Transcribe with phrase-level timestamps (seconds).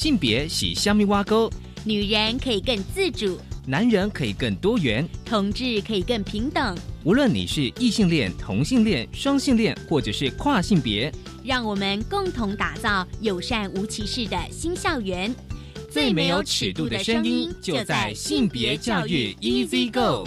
[0.00, 1.52] 性别喜虾米挖沟，
[1.84, 6.74] 女人可以更自主，男人可以更多元，同志可以更平等。
[7.04, 11.12] 无论你是异性恋、同性恋、双性恋，或者是跨性别，
[11.44, 15.34] 让我们共同打造友善无歧视的新校园。
[15.90, 20.26] 最没有尺度的声音，就在性别教育 Easy Go。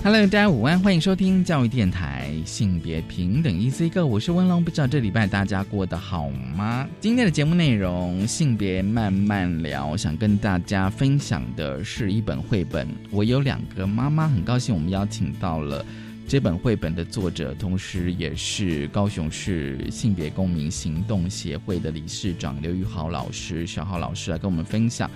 [0.00, 4.64] Hello，大家午安，欢迎收听教育电台性别平等 Easy Go，我是温龙。
[4.64, 6.88] 不知道这礼拜大家过得好吗？
[6.98, 12.88] 今天的节目内容性别慢慢聊，想跟大家分享的是一本绘本。
[13.10, 15.84] 我有两个妈妈，很高兴我们邀请到了
[16.26, 25.08] 这本绘本的作者，同时也是高雄市性别公民行动协会的理事长刘玉豪老师、小浩老师来跟我们分享。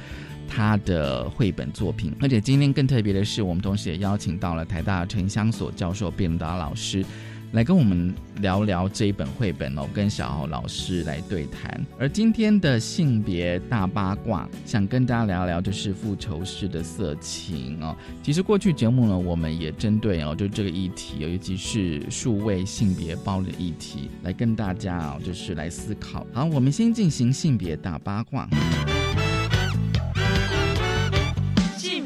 [0.48, 7.04] 他的绘本作品，而且今天更特别的是，我们同时也邀请到了台大城乡所教授卞达老师，
[7.52, 11.84] 来跟我们聊聊这一本绘本哦，跟小豪老师来对谈。
[11.98, 17.96] 而今天的性别大八卦，想跟大家聊聊就是复仇式的色情哦。
[18.22, 26.26] 其实过去节目呢，我们也针对哦，就这个议题，尤其是数位性别暴力的议题，来跟大家哦，就是来思考。
[26.32, 28.48] 好，我们先进行性别大八卦。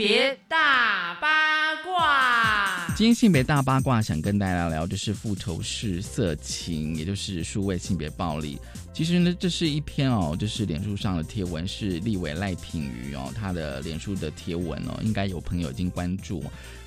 [0.08, 8.56] 别大八卦，今天性别大八卦想跟大家聊聊，就是复仇式色情，也就是数位性别暴力。
[8.96, 16.42] 其实呢，这是一篇哦，就是脸书上的贴文，是立委赖品瑜哦，他的脸书的贴文哦，应该有朋友已经关注。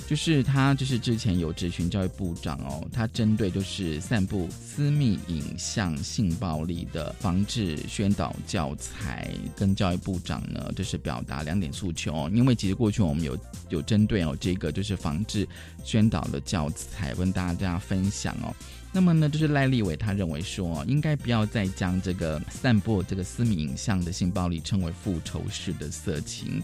[0.08, 12.28] 就是他，就是之前有咨询教育部长哦，他针对就是散布私密影像性暴力的防治宣导教材，跟教育部长呢，就是表达两点诉求。
[12.30, 13.38] 因为其实过去我们有
[13.70, 15.48] 有针对哦这个就是防治
[15.84, 18.52] 宣导的教材，跟大家分享哦。
[18.92, 26.62] 那么呢，就是赖立伟他认为说，应该不要再将这个散布这个私密影像的性暴力称为复仇式的色情。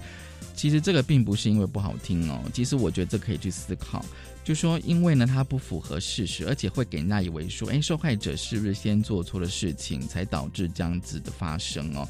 [0.56, 4.04] 其实这个并不是因为不好听哦，其实我觉得这可以去思考，
[4.42, 12.08] 就说因为呢它不符合事实，而且会给人家以为说，哎，受害者是不是先做错了事情才导致这样子的发生哦，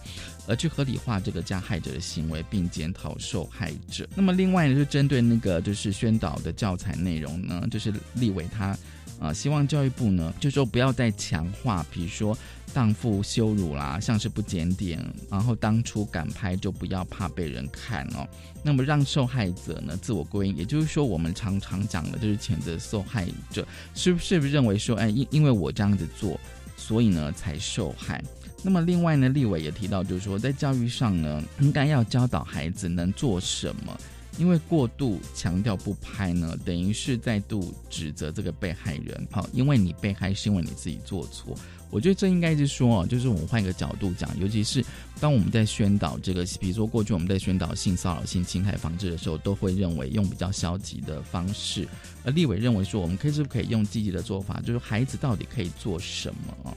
[0.48, 4.08] 而去合理化这个加害者的行为，并检讨受害者。
[4.16, 8.78] 那么另外呢，就针对那个就是宣导的教材内容呢，就是立伟他
[9.20, 12.38] 啊希望教育部呢，就说不要再强化，比如说。
[12.74, 15.00] 荡妇羞辱啦，像是不检点，
[15.32, 18.28] 然后当初敢拍就不要怕被人看哦。
[18.64, 26.38] 那么让受害者呢自我归因，也就是说我们常常讲的就是谴责受害者，是不是认为说，哎，因因为我这样子做，
[26.76, 28.22] 所以呢才受害。
[28.62, 33.98] 那么另外呢，立委也提到，就是说在教育上呢，应该要教导孩子能做什么。
[34.38, 39.28] 因为过度强调不拍呢，等于是再度指责这个被害人。
[39.32, 41.56] 好，因为你被害是因为你自己做错。
[41.92, 44.84] 我觉得这应该是说啊，就是我们换一个角度讲，尤其是
[45.22, 51.88] 当我们在宣导这个，比如说过去我们在宣导性骚扰、性侵害防治的时候，都会认为用比较消极的方式。
[52.26, 56.76] 而立委认为说，我们可以是不可以用积极的做法，就是孩子到底可以做什么啊？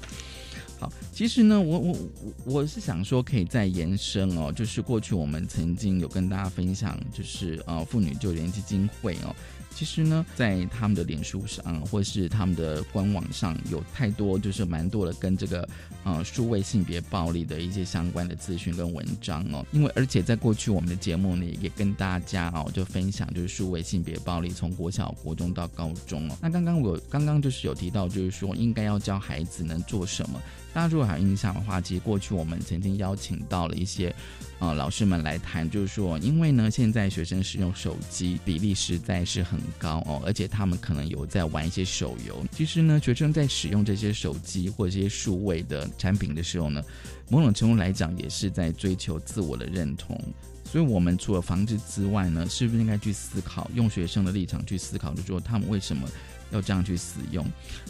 [0.78, 9.34] 好，其实呢，我我我我是想说，可以再延伸哦，就是过去我们曾经有跟大家分享，就是呃妇女救援基金会哦。
[9.74, 15.68] 其实呢，在他们的脸书上，或是他们的官网上有太多，就是蛮多的跟这个
[16.02, 19.64] 呃数位性别暴力的一些相关的资讯跟文章哦。
[19.70, 26.36] 因为而且在过去我们的节目呢，也跟大家哦就分享，就是数位性别暴力从国小、国中到高中哦。
[26.42, 30.42] 那刚刚我刚刚就是有提到，就是说应该要教孩子能做什么。
[30.74, 34.12] 大家如果还有印象的话，其实过去我们曾经邀请到了一些。
[34.58, 42.44] 啊，老师们来谈，就是说，因为呢，现在学生使用手机比例实在是很很高哦，而且他们可能有在玩一些手游。
[42.52, 46.82] 其实呢，学生在使用这些手机或者这些数位的产品的时候呢，
[47.28, 50.18] 某种程度来讲，也是在追求自我的认同。
[50.64, 56.08] 所以，我们除了防治之外呢，是不是应该去思考，用学生的立场去思考，就说他们为什么？
[56.50, 57.44] 要这样去使用，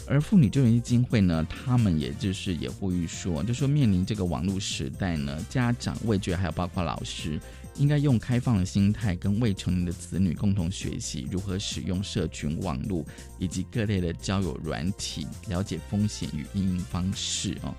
[0.05, 7.39] 而妇女救援基金会呢，他们也就是也呼吁说，就说面临这个网络时代呢，家长、未觉还有包括老师，
[7.79, 13.03] 应该用开放的心态，跟未成年的子女共同学习如何使用社群网络
[13.39, 17.73] 以及各类的交友软体，了解风险与应用方式哦。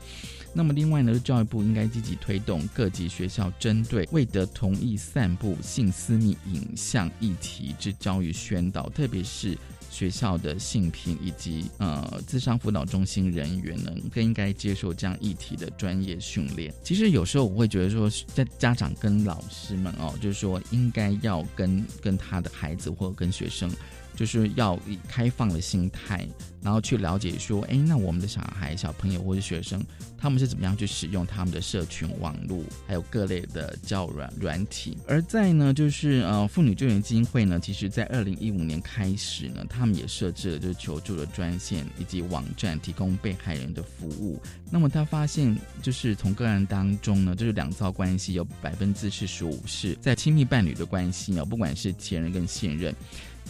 [0.52, 9.56] 那么另外呢，教育部应该积极推动各级学校针对未得同意散布性私密影像议题之教育宣导，特别是。
[9.90, 16.72] 学校的性平以及呃，智商辅导中心人员呢，更应该接受这样议题的专业训练。
[16.84, 23.70] 其实有时候我会觉得说，在家长跟老师们哦，就是说应该要跟跟他的孩子或者跟学生。
[24.20, 26.28] 就是要以开放的心态，
[26.60, 29.82] 然后去了解说，哎，那我们的小孩、小朋友或者学生，
[30.18, 34.94] 他们是怎么样去使用他们的社群网络，还有各类的教软软体。
[35.08, 44.38] 而在呢，就是呃，妇女救援基金会呢，其实在二零一五年开始呢，他们也设置了就是求助的专线以及网站，提供被害人的服务。
[44.70, 52.94] 那么他发现，就是从个案当中呢，就是两造关系有百分之四十五是在亲密伴侣的关系呢，不管是前任跟现任。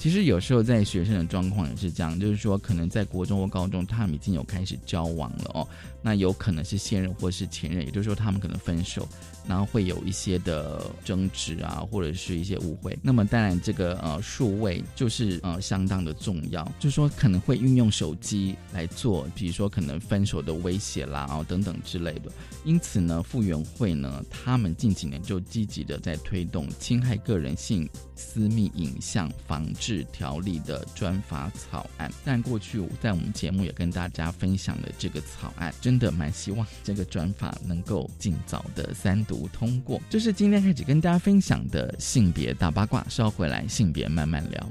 [0.00, 5.68] 其实有时候在学生的状况也是这样，就是说可能在国中或高中，他们已经有开始交往了哦，
[6.02, 9.08] 那有可能是现任或是前任，也就是说他们可能分手。
[9.48, 12.96] 然后会有一些的争执啊，或者是一些误会。
[13.02, 22.30] 那么当然，这个呃数位就是呃相当的重要，就是说可能会运用手机来做，比如说可能分手的威胁啦，哦等等之类的。
[22.64, 32.12] 因此呢，复原会呢，他们近几年就积极的在推动侵害个人性私密影像防治条例的专法草案。
[32.24, 39.24] 但过去在我们节目也跟大家分享了这个草案，真的蛮希望这个转法能够尽早的三。
[39.24, 43.04] 读通过，这是今天开始跟大家分享的性别大八卦。
[43.08, 44.68] 稍回来，性别慢慢聊。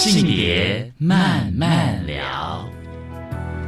[0.00, 2.66] 性别慢慢聊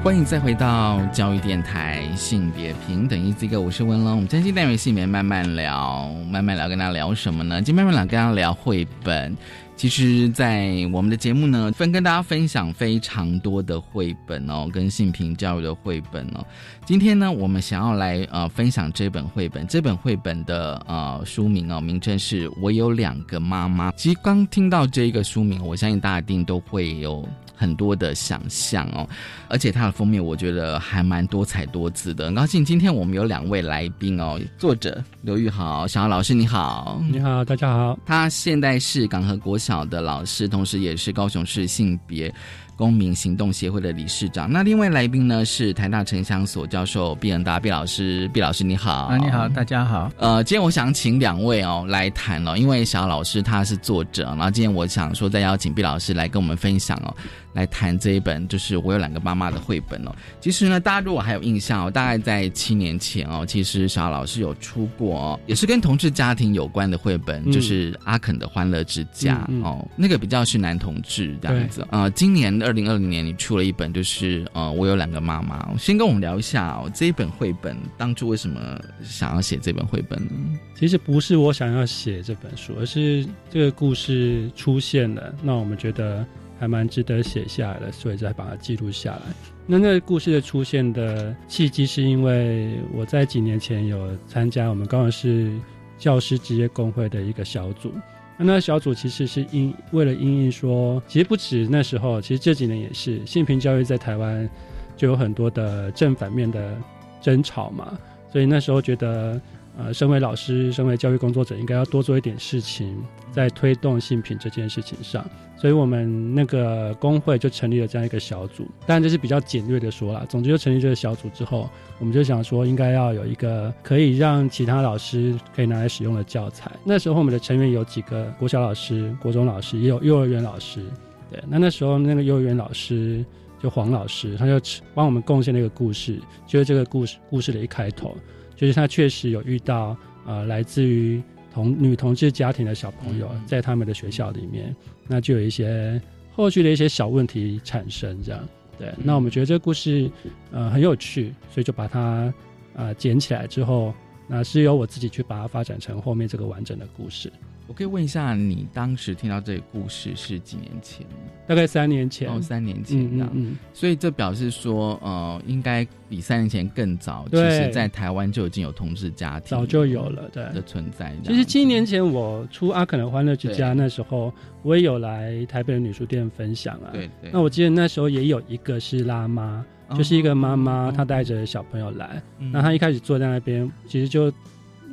[0.02, 4.12] 欢迎再回到教育电台性别平等一这个，我是温龙。
[4.12, 7.60] 我们今天单元性别慢慢聊，慢慢聊，跟大家聊什么呢？
[7.60, 9.36] 今天慢慢聊，跟大家聊绘本。
[9.74, 16.46] 其实，在我们的节目呢，分跟大家分享非常多的绘本哦，跟性平教育的绘本哦。
[16.86, 23.90] 今天呢，我们想要来呃分享这本绘本，这本绘本的呃书名哦，名称是我有两个妈妈。
[23.92, 27.26] 其实刚听到这一个书名，我相信大家一定都会有。
[27.54, 29.08] 很多的想象哦，
[29.46, 32.24] 而且它的封面我觉得还蛮多彩多姿的。
[32.24, 37.96] 很高兴今天我们有两位来宾哦，作者刘玉豪，小豪老师你好，你好，大家好。
[38.04, 42.34] 他现在是港和国小的老师，同时也是高雄市性别。
[42.82, 44.50] 公民行动协会的理事长。
[44.50, 48.28] 那另外来宾呢是台大城乡所教授毕恩达毕老师。
[48.34, 49.04] 毕老师你好。
[49.04, 50.10] 啊，你好，大家好。
[50.18, 57.14] 呃，今天我想请两位哦来谈哦，因为小老师他是作者，然后今天我想说再邀请毕老师来跟我们分享哦，
[57.52, 60.10] 来谈这一本就是我有两个妈妈的绘本哦。
[60.40, 71.86] 其实呢，大家如果还有印象哦，大概在七年前哦，其实小老师有出过哦，也是跟同志家庭有关的绘本，就是阿肯的欢乐之家哦，那个比较是男同志这样子。
[71.92, 72.60] 呃，今年。
[72.71, 75.76] 二二零二零年，你出了一本，就是呃，我有两个妈妈。
[75.78, 80.30] 先跟我们聊一下哦，这一本绘本当初为什么想要写这本绘本呢？
[80.74, 86.24] 其实不是我想要写这本书，而是这个故事出现了，那我们觉得
[86.58, 89.20] 还蛮值得写下来的，所以再把它记录下来。
[89.66, 95.52] 那那个故事的出现的契机，是因为我在几年前有参加我们高雄市
[95.98, 97.92] 教师职业工会的一个小组。
[98.36, 104.48] 那小组其实是因为了因应说，其实不止那时候，其实这几年也是性平教育在台湾
[104.96, 106.76] 就有很多的正反面的
[107.20, 107.96] 争吵嘛，
[108.32, 109.40] 所以那时候觉得。
[109.78, 115.24] 呃，身为老师，身为教育工作者，应该要多做一点事情，在推动性品这件事情上。
[115.56, 120.26] 所以我们那个工会就成立了这样一个小组，当然这是比较简略的说了。
[120.28, 126.70] 总之，就成立这个小组之后，我们就想说，应该要有一个可以让其他老师可以拿来使用的教材。
[126.84, 130.84] 那时候我们的成员有几个国小老师、国中老师，也有幼儿园老师。
[131.30, 133.24] 对，那那时候那个幼儿园老师
[133.62, 134.60] 就黄老师，他就
[134.94, 138.16] 帮我们贡献了一个故事，就是这个故事故事的一开头。
[138.62, 141.20] 就是他确实有遇到呃来自于
[141.52, 144.72] 同女同志家庭的小朋友，在他们的学校里面，
[145.08, 146.00] 那就有一些
[146.30, 148.40] 后续的一些小问题产生，这样
[148.78, 148.88] 对。
[149.02, 150.08] 那我们觉得这个故事
[150.52, 152.32] 呃很有趣，所以就把它
[152.76, 153.92] 啊捡起来之后，
[154.28, 157.32] 那是由我自己去把它发展成后面这个完整的故事。
[157.66, 161.06] 我可以问一下，你当时听到这个故事是几年前？
[161.46, 162.28] 大概三年前。
[162.28, 163.30] 哦，三年前这样。
[163.32, 163.56] 嗯。
[163.72, 167.26] 所以这表示说，呃，应该比三年前更早。
[167.30, 171.16] 其实，在台湾就已经有同志家庭，早就有了，对的存在。
[171.24, 176.90] 其实七年前我出《阿肯的欢乐之家》那时候，我也有来台北的女书店分享啊。
[176.92, 177.30] 对对。
[177.32, 179.64] 那我记得那时候也有一个是拉妈，
[179.96, 182.22] 就是一个妈妈，她带着小朋友来。
[182.38, 184.30] 那她一开始坐在那边，其实就。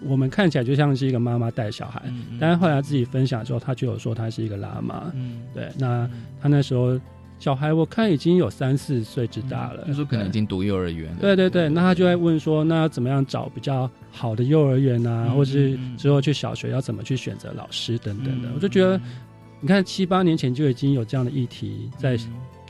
[0.05, 5.11] 我们看起来就像是一个妈妈带小孩，嗯嗯但是后来自己分享之后，他就有说他是一个辣妈。
[5.15, 6.09] 嗯，对，那
[6.41, 6.99] 他那时候
[7.37, 11.17] 小孩我看已经有三四岁之大了，他说可能已经读幼儿园了。
[11.21, 18.99] 对对对，那他就在问说，那要怎么样找比较好的幼儿园啊，嗯或是之后去小学要怎么去选择老师等等的，嗯我就觉得，
[19.61, 22.17] 你看七八年前就已经有这样的议题在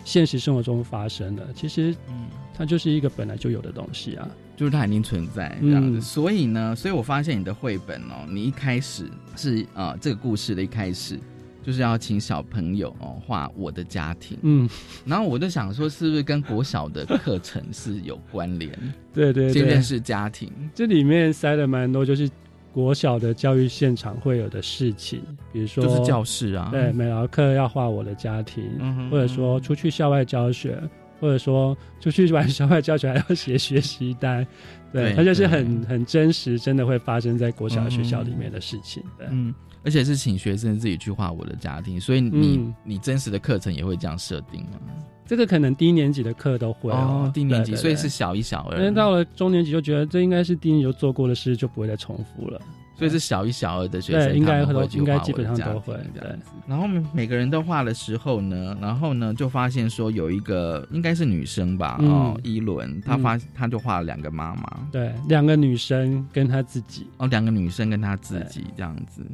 [0.03, 2.27] 现实生活中发生了，其实嗯。
[2.59, 4.27] 它就是一个本来就有的东西啊。
[4.59, 6.01] 就是它已经存在这样子，嗯。
[6.01, 11.17] 所以呢，所以我发现你的绘本哦，你一开始是呃这个故事的一开始
[11.63, 14.69] 就是要请小朋友哦画我的家庭，嗯，
[15.05, 18.69] 然后我就想说是不是跟国小的课程是有关联，
[19.13, 19.53] 对 对对。
[19.53, 22.29] 先认，识家庭，这里面塞了蛮多就是
[22.73, 25.21] 国小的教育现场会有的事情，
[25.53, 30.77] 比如说就是教室啊，对，美劳课要画我的家庭，嗯哼或者说出去校外教学，
[31.19, 34.45] 或者说出去玩校外教学还要写学习单，
[34.91, 39.03] 对，对它就是很很真实，真的会发生在国小学校里面的事情。
[39.17, 44.79] 对，嗯，而且是请学生自己去画我的家庭，所以你、嗯你真实的课程也会这样设定吗？
[45.25, 52.59] 这个可能低年级的课都会哦，低年级，对对对所以是小一、小二因为，到了中年级就觉得这应该是低年级就做过的事，就不会再重复了。
[52.99, 56.51] 所以是小一、小二的学生，对应该都应该基本上都会这样子。
[56.67, 62.09] 然后每个人都画的时候呢，然后呢就发现说有一个应该是女生吧，嗯。
[62.09, 69.25] 哦，伊伦，她发她就画了两个妈妈，对，两个女生跟她自己，哦，两个女生跟她自己这样子。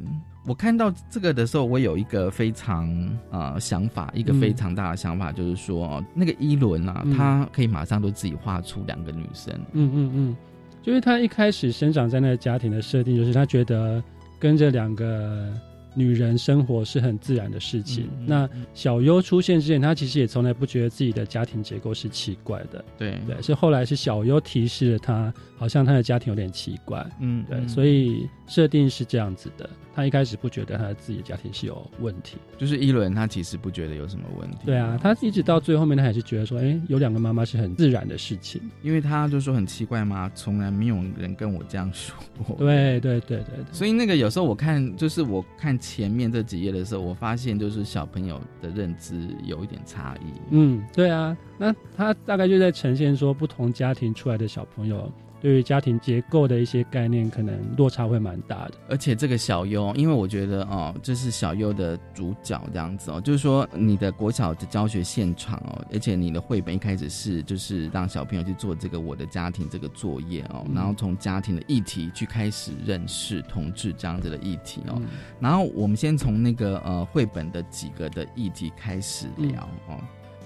[0.46, 2.88] 我看到这个的时候，我有一个非常
[3.32, 4.40] 呃想法，一个嗯。
[4.40, 7.12] 非常大的想法，就是说，哦那个伊伦啊，嗯。
[7.12, 10.36] 她可以马上都自己画出两个女生，嗯嗯嗯，
[10.86, 14.00] 就是他一开始生长在那个家庭的设定，就是他觉得
[14.38, 15.52] 跟着两个
[15.96, 18.04] 女人生活是很自然的事情。
[18.04, 29.68] 嗯嗯那小优出现之前，她其实也从来不觉得自己的家庭结构是奇怪的，对对，是后来是小优提示了她，好像她的家庭有点奇怪，嗯对，所以设定是这样子的。
[29.94, 38.60] 她一开始不觉得她自己的家庭是有问题，就是伊伦，她其实不觉得有什么问题，对啊，她一直到最后面，她还是觉得说，哎，有两个妈妈是很自然的事情。
[38.82, 42.14] 因为他就说很奇怪嘛，从来没有人跟我这样说
[42.46, 42.56] 过。
[42.58, 50.32] 对对对对对，所以那个有时候我看，就是我看前面这几页的时候，我发现就是小朋友的认知有一点差异。
[50.50, 55.10] 嗯，对啊，那他大概就在呈现说，不同家庭出来的小朋友
[55.46, 58.72] 对于家庭结构的一些概念，可能落差会蛮大的。
[58.88, 75.06] 而且这个小优，因为我觉得哦，这是小优的主角这样子哦，就是说你的国小的教学现场哦，而且你的绘本一开始是就是让小朋友去做这个我的家庭这个作业哦，嗯然后从家庭的议题去开始认识同志这样子的议题哦，嗯
[75.38, 79.96] 然后我们先从那个呃绘本的几个的议题开始聊、哦。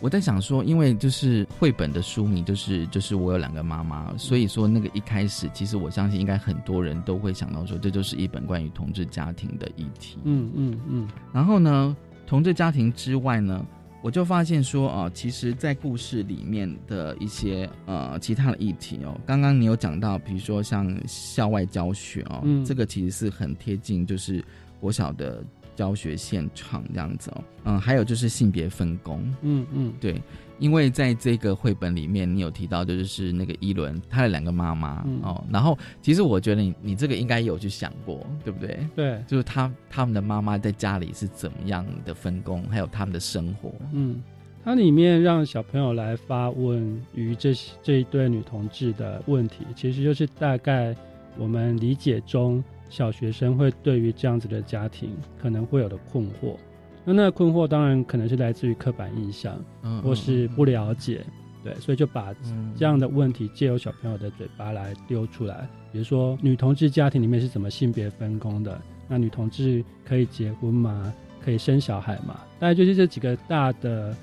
[0.01, 10.19] 我在想说，因为就是绘本的书名就是就是我有两个妈妈，所以说那个一开始，其实我相信应该很多人都会想到说，这就是一本关于同志家庭的议题。
[10.25, 11.95] 嗯嗯嗯然后呢，
[12.27, 13.65] 同志家庭之外呢，
[14.03, 24.43] 我就发现说，啊、其实，在故事里面的一些呃其他的议题哦，刚刚你有讲到，比如说像校外教学哦，嗯这个其实是很贴近就是
[24.81, 30.21] 国小的教学现场这样子哦，嗯，还有就是性别分工，嗯嗯，对，
[30.59, 35.21] 因为在这个绘本里面，你有提到的就是那个伊伦他的两个妈妈、嗯。
[35.23, 38.79] 哦，然后其实我觉得你你这个应该有去想过，对不对？
[38.95, 43.73] 对，就是他他们的妈妈在家里是怎么样的分工，还有他们的生活。
[43.93, 44.23] 嗯，
[44.63, 50.95] 它里面让小朋友来发问于这这一对女同志的问题，其实就是大概
[51.39, 56.57] 我们理解中小学生会对于这样子的家庭可能会有的困惑。
[57.03, 61.25] 那那个困惑当然可能是来自于刻板印象，嗯或是不了解，
[61.65, 65.67] 对，所以就把嗯这样的问题借由小朋友的嘴巴来丢出来。
[65.93, 68.79] 比如说，女同志家庭里面是怎么性别分工的？
[69.09, 71.13] 那女同志可以结婚吗？
[71.43, 72.39] 可以生小孩吗？
[72.59, 74.15] 大概就是这几个大的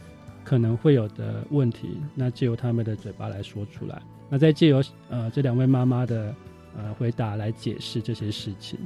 [0.43, 6.33] 可能会有的问题，那借由他们的嘴巴来说出来，那再借由呃这两位妈妈的
[6.75, 8.79] 呃回答来解释这些事情。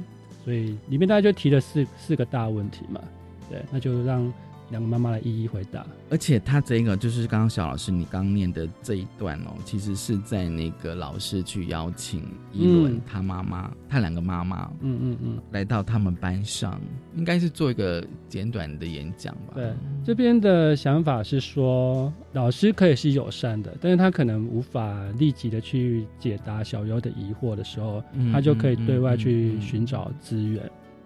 [0.44, 3.00] 所以里面大家就提了四四个大问题嘛，
[3.48, 4.32] 对，那就让
[4.72, 5.86] 两个妈妈来一一回答。
[6.10, 15.38] 而且他这个就是刚刚小老师你刚念的这一段哦，其实是在那个老师去邀请伊伦、嗯他妈妈，他两个妈妈嗯嗯嗯。
[15.52, 16.80] 来到他们班上，
[17.14, 19.52] 应该是做一个简短的演讲吧。
[19.54, 19.72] 对，
[20.04, 30.62] 这边的想法是说，老师可以是友善的，但是他可能无法立即的去解答小优的疑惑的时候，嗯他就可以对外去寻找资源。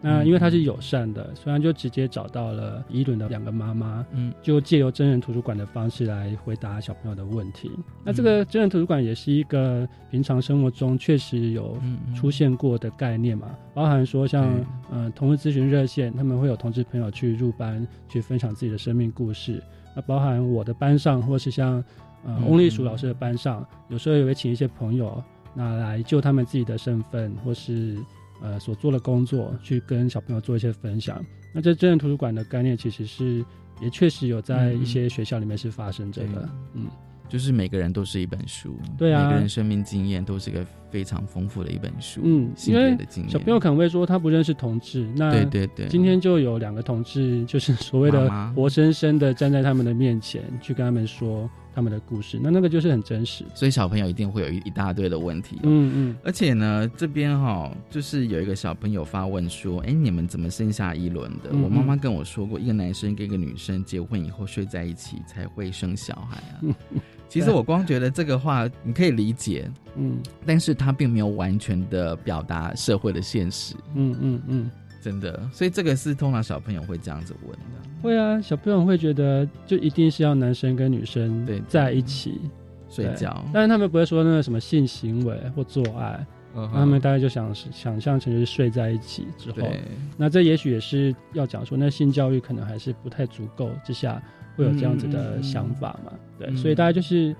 [0.06, 4.32] 那因为他是友善的，虽然就直接找到了伊伦的两个妈妈，嗯。
[4.40, 7.70] 就借由真人图书馆的方式来回答小朋友的问题。
[8.04, 11.76] 那这个真人图书馆也是一个平常生活中确实有
[12.14, 14.64] 出现过的概念嘛，包含说像对。
[14.92, 19.62] 呃同志咨询热线，他们会有同志朋友去入班去分享自己的生命故事。
[19.94, 21.82] 那包含我的班上，或是像
[22.24, 25.22] 呃嗯翁立淑老师的班上，有时候也会请一些朋友
[25.54, 27.96] 那来就他们自己的身份或是
[28.42, 31.24] 呃所做的工作，去跟小朋友做一些分享。
[31.52, 33.44] 那这真人图书馆的概念其实是
[33.80, 36.86] 也确实有在嗯一些学校里面是发生着的，嗯。
[37.28, 40.64] 就是每个人都是一本书，对啊每个人生命经验都是一个
[40.96, 53.44] 非常丰富的一本书，嗯性因为别的经验，小朋友可能会说他不认识同志，那对对对，今天就有两个同志，就是 所谓的活生生的站在他们的面前，去跟他们说他们的故事，那那个就是很真实。
[53.54, 66.60] 所以小朋友一定会有一一大堆的问题、嗯嗯，而且呢，这边哈、就是有一个小朋友发问说：“哎，你们怎么生下一轮的？”嗯我妈妈跟我说过，一个男生跟一个女生结婚以后睡在一起才会生小孩啊。
[67.28, 70.18] 其实我光觉得这个话你可以理解，嗯。
[70.44, 74.70] 但是他并没有完全的表达社会的现实，嗯嗯嗯，
[75.02, 75.48] 真的。
[75.52, 77.88] 所以这个是通常小朋友会这样子问的。
[78.02, 82.40] 会啊，小朋友会觉得就一定是要男生跟女生对在一起
[82.88, 89.68] 睡觉，但是他们不会说那个什么性行为或做爱，嗯他们大概就想想象成就是睡在一起之后，
[90.16, 94.22] 那这也许也是要讲说，那性教育可能还是不太足够之下，
[94.56, 96.12] 会有这样子的想法嘛？
[96.38, 97.34] 对，嗯所以大家就是，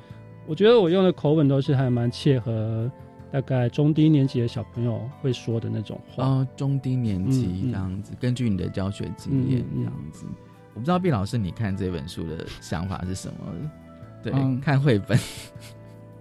[0.47, 2.91] 我觉得我用的口吻都是还蛮切合
[3.33, 6.25] 大概中低年级的小朋友会说的那种话。
[6.25, 10.25] 哦，中低年级这样子，根据你的教学经验这样子。
[10.75, 13.37] 我不知道毕老师，你看这本书的想法是什么？
[14.23, 15.19] 对，嗯看绘本，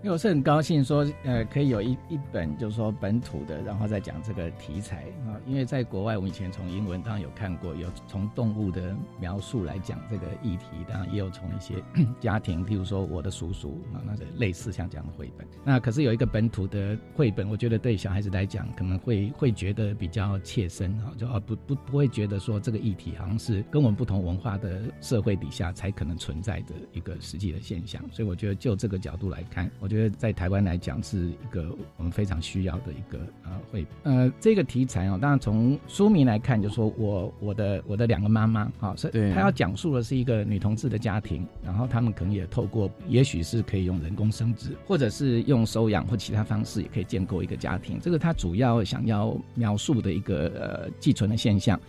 [0.05, 5.33] 因为我是很高兴说，呃，可以有一一本就是说本土的，然后再讲这个题材啊。
[5.47, 11.83] 因为在国外，我们以前从英文当然有看过，有从动物的描述来讲这个议题，当然也有从一些
[12.21, 15.47] 家庭，譬如说我的叔叔啊，那个类似像这样的绘本。
[15.63, 27.99] 那可是有一个本土的绘本，我觉得对小孩子来讲，可能会会觉得比较切身啊，就啊不不不会觉得说这个议题好像是跟我们不同文化的社会底下才可能存在的一个实际的现象。
[28.11, 47.99] 所以我觉得就这个角度来看，我觉得在台湾来讲是一个我们非常需要的一个呃绘呃这个题材哦，当然从书名来看，就说我我的我的两个妈妈啊，是对他要讲述的是一个女同志的家庭，然后他们可能也透过也许是可以用人工生殖，或者是用收养或其他方式，也可以建构一个家庭。
[48.01, 51.79] 这个他主要想要描述的一个呃寄存的现象。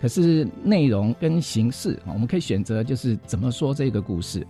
[0.00, 4.46] 可是内容跟形式啊，我们可以选择就是怎么说这个故事。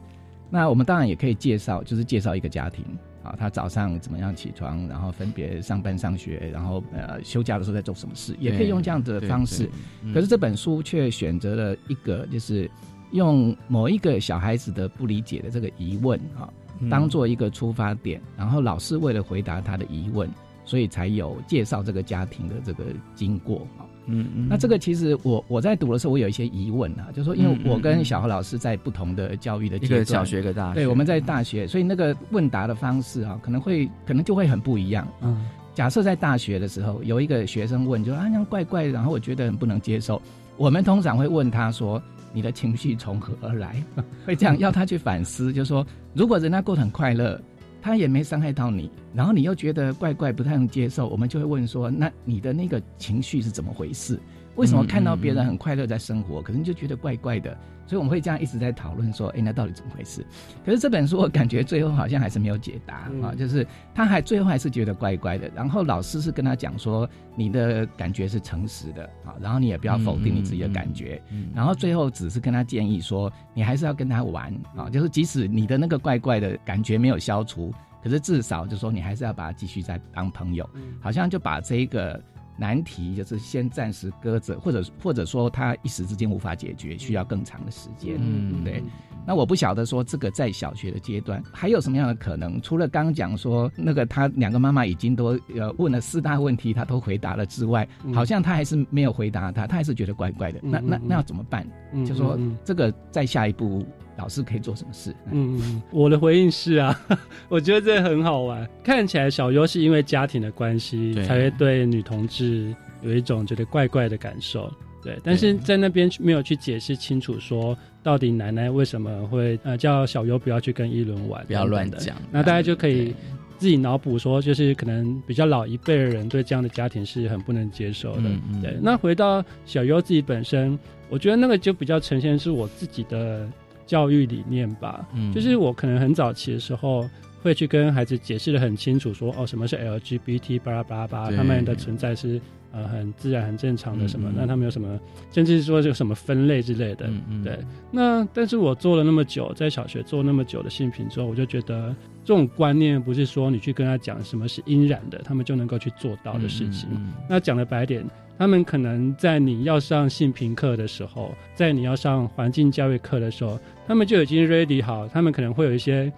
[0.50, 2.84] 那我们当然也可以介绍，就是介绍一个家庭
[3.22, 9.68] 啊，他早上怎么样起床，然后分别上班上学，然后呃休假的时候在做什么事，也可以用这样的方式。，
[10.02, 12.70] 嗯可是这本书却选择了一个，就是
[13.12, 20.30] 用某一个小孩子的不理解的这个疑问啊，嗯当做一个出发点，然后老师为了回答他的疑问，
[20.64, 23.82] 所以才有介绍这个家庭的这个经过啊。
[24.06, 35.06] 嗯嗯那这个其实我我在读的时候，我有一些疑问啊，就是说，因为我跟嗯小何老师在不同的教育的阶段，一个小学，一个大学，对，我们在大学，所以那个问答的方式啊，可能会可能就会很不一样。
[35.22, 40.22] 嗯假设在大学的时候，有一个学生问，就啊那样怪怪的，然后我觉得很不能接受。
[40.56, 42.00] 我们通常会问他说
[42.32, 43.82] ：“你的情绪从何而来？”
[44.24, 47.40] 会这样要他去反思，就说如果人家过得很快乐，
[47.84, 54.18] 他也没伤害到你，然后你又觉得怪怪不太能接受，我们就会问说：“那你的那个情绪是怎么回事？
[54.56, 60.24] 为什么看到别人很快乐在生活，可是你就觉得怪怪的？”所以我们会这样一直在讨论说：“哎，那到底怎么回事？”
[60.64, 65.50] 可是这本书我感觉最后好像还是没有解答嗯啊，就是他还最后还是觉得怪怪的。
[65.54, 71.20] 然后老师是跟他讲说：“你的感觉是诚实的啊，然后你也不要否定你自己的感觉。
[71.30, 77.70] 嗯然后最后只是跟他建议说，你还是要跟他玩啊，就是即使你的那个怪怪的感觉没有消除，
[78.02, 80.66] 可是至少就说你还是要把他继续再当朋友，
[81.02, 82.18] 好像就把这一个
[82.56, 88.16] 难题就是先暂时搁着，或者或者说他一时之间无法解决，需要更长的时间。
[88.18, 88.82] 嗯对。
[89.26, 92.60] 那我不晓得说这个在小学的阶段还有什么样的可能？
[92.60, 100.60] 除了刚刚讲说那个他两个妈妈已经都呃问了四大问题，他都回答了之外，嗯好像他还是没有回答他，他还是觉得怪怪的。
[100.62, 101.66] 那那那要怎么办？
[101.94, 103.86] 嗯就说嗯这个在下一步
[104.16, 105.10] 老师可以做什么事？
[105.30, 107.00] 嗯，嗯嗯我的回应是啊，
[107.48, 108.68] 我觉得这很好玩。
[108.82, 114.72] 看起来小优是因为家庭的关系才会对女同志有一种觉得怪怪的感受，
[115.02, 115.18] 对。
[115.22, 123.14] 但是在那边没有去解释清楚，说到底奶奶为什么会呃叫小优不要去跟一轮玩，不要乱讲那大家就可以
[123.56, 128.22] 自己脑补说，就是可能比较老一辈的人对这样的家庭是很不能接受的。
[128.22, 133.48] 嗯嗯对，那回到小优自己本身，我觉得那个就比较呈现是我自己的
[133.86, 135.06] 教育理念吧。
[135.14, 137.08] 嗯就是我可能很早期的时候。
[137.44, 142.40] 会去跟孩子解释的很清楚说哦，什么是 LGBT，巴拉巴拉巴拉，他们的存在是
[142.72, 144.98] 呃很自然、很正常的什么，那他们有什么，
[145.30, 147.06] 甚至说有什么分类之类的。
[147.06, 147.58] 嗯嗯对，
[147.90, 151.94] 那但是我做了那么久，在小学做那么久的性平之后，我就觉得
[152.24, 156.88] 这种观念不是说你去跟他讲什么是应然的，他们就能够去做到的事情。
[156.92, 158.02] 嗯那讲的白点，
[158.38, 166.12] 他们可能在你要上性平课的时候，在你要上环境教育课的时候，他们就已经 ready 好，他们可能会有一些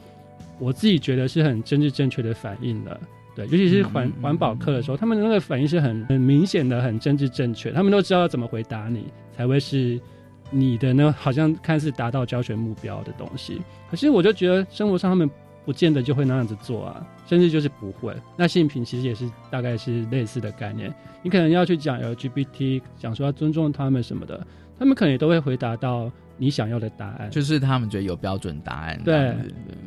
[0.59, 2.99] 我自己觉得是很政治正确的反应了。
[3.35, 9.05] 对，尤其是环环保课的时候，他们的那个反应是很很明显的，很政治正确，他们都知道要怎么回答你，
[9.37, 10.01] 才会是
[10.51, 13.61] 你的呢，好像看似达到教学目标的东西。
[13.91, 15.31] 可是我就觉得生活上他们
[15.67, 18.15] 不见得就会那样子做啊，甚至就是不会。
[18.37, 24.47] 那性平其实也是大概是类似的概念，你可能要去讲 LGBT，讲说要尊重他们什么的，
[24.79, 27.29] 他们可能也都会回答到你想要的答案。
[27.33, 29.35] 就是他们觉得有标准答案，对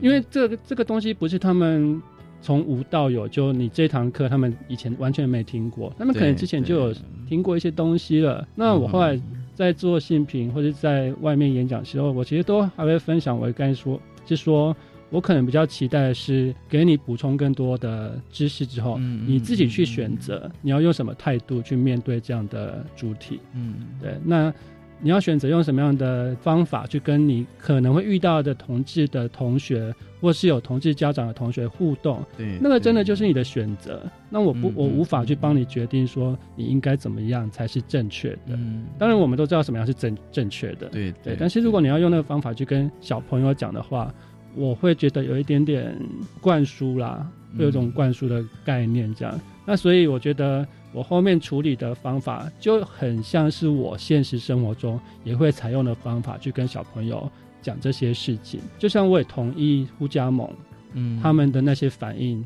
[0.02, 2.02] 因为这个这个东西不是他们
[2.42, 8.46] 从无到有，就你这堂课他们以前完全没听过，他们可能之前就有对听过一些东西了。
[8.54, 9.18] 那我后来
[9.56, 13.40] 在做性评或者在外面演讲的时候，我其实都还会分享。
[13.40, 14.76] 我刚才说是说。
[15.10, 23.40] 我可能比较期待的是给你补充更多的知识之后，你自己去选择你要用什么态度去面对这样的主体。
[23.54, 24.54] 嗯，对，那
[25.02, 34.02] 你要选择用什么样的方法去跟你可能会遇到的同志的同学，或是有同志家长的同学互动，对，那个真的就是你的选择。
[34.30, 38.40] 那我不，嗯我无法嗯去帮你决定说你应该怎么样才是正确的。
[38.50, 41.36] 嗯，当然，我们都知道什么样是正正确的，对对。
[41.40, 44.14] 但是如果你要用那个方法去跟小朋友讲的话，
[44.56, 45.96] 我会觉得有一点点
[46.42, 47.26] 灌输啦，
[47.58, 49.40] 会有一种灌输的概念这样。
[49.66, 57.32] 那所以我觉得我后面处理的方法就很像是我现实生活中也会采用的方法去跟小朋友
[57.62, 58.60] 讲这些事情。
[58.78, 60.50] 就像我也同意呼加盟
[60.94, 62.44] 嗯他们的那些反应。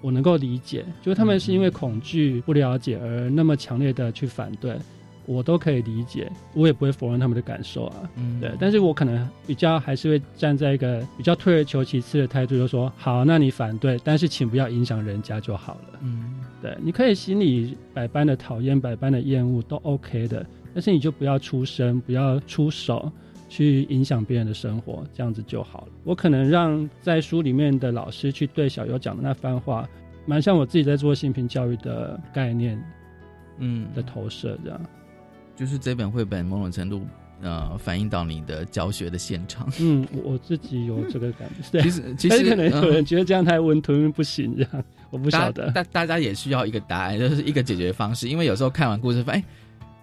[0.00, 4.76] 我能够理解，就是他们是因为恐惧、不了解而那么强烈的去反对，
[5.26, 8.10] 我都可以理解，我也不会否认他们的感受啊。
[8.16, 15.98] 嗯对，但是我可能比较还是会站在一个比较退而求其次的态度，就说好，那你反对，但是请不要影响人家就好了。
[16.02, 23.10] 嗯对，你可以心里百般的讨厌、百般的厌恶都 OK 的，但是你就不要出声，不要出手
[23.48, 25.88] 去影响别人的生活，这样子就好了。
[26.04, 29.88] 我可能让在书里面的老师去对小优讲的那番话，
[30.26, 32.82] 蛮像我自己在做性平教育的概念
[33.58, 34.80] 嗯的投射，这样。
[35.56, 37.02] 就是这本绘本某种程度
[37.42, 39.68] 呃反映到你的教学的现场。
[39.80, 41.90] 嗯，我我自己有这个感觉，对其。
[41.90, 45.70] 实其实 可能有嗯人觉得这样太温吞不行，这样我不晓得。
[45.70, 48.28] 大大家也需要一个答案，就是一个解决方式。
[48.28, 49.44] 因为有时候看完故事，发现哎，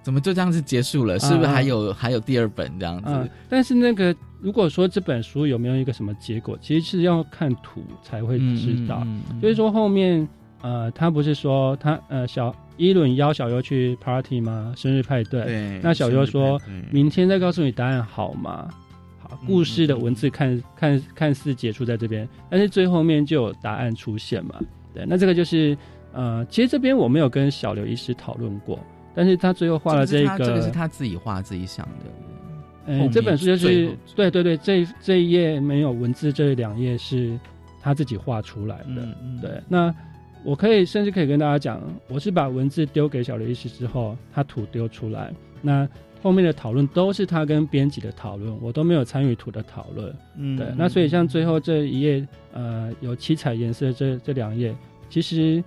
[0.02, 1.20] 怎么就这样子结束了？
[1.20, 3.10] 是不是还有、还有第二本这样子？
[3.12, 9.02] 嗯，但是那个如果说这本书有没有一个什么结果，其实是要看图才会知道。
[9.06, 10.28] 嗯嗯嗯所以说后面
[10.62, 14.74] 呃，他不是说他呃小伊伦邀小优去 party 吗？
[14.76, 15.44] 生日派对。
[15.44, 18.68] 对，那小优说明天再告诉你答案好吗？
[19.20, 24.56] 好，嗯故事的文字看看看似结束在这边，但是最后面就有答案出现嘛？
[24.96, 25.78] 对，那这个就是
[26.12, 28.80] 呃，其实这边我没有跟小刘医师讨论过，
[29.14, 32.06] 但是他最后画了这这个，这个是他自己画自己想的。
[32.06, 32.12] 后
[32.88, 37.40] 嗯，面这本书就是对对对，这这一页没有文字，这两页是
[37.80, 38.86] 他自己画出来的。
[38.88, 39.94] 嗯嗯对，那
[40.44, 45.88] 我可以甚至可以跟大家讲，我是把文字丢给小刘医师之后，他图丢出来，那
[46.22, 50.16] 后面的讨论都是他跟编辑的讨论，我都没有参与图的讨论。
[50.38, 54.76] 嗯对，那所以像最后这一页，呃，有七彩颜色这这两页，
[55.10, 55.64] 其实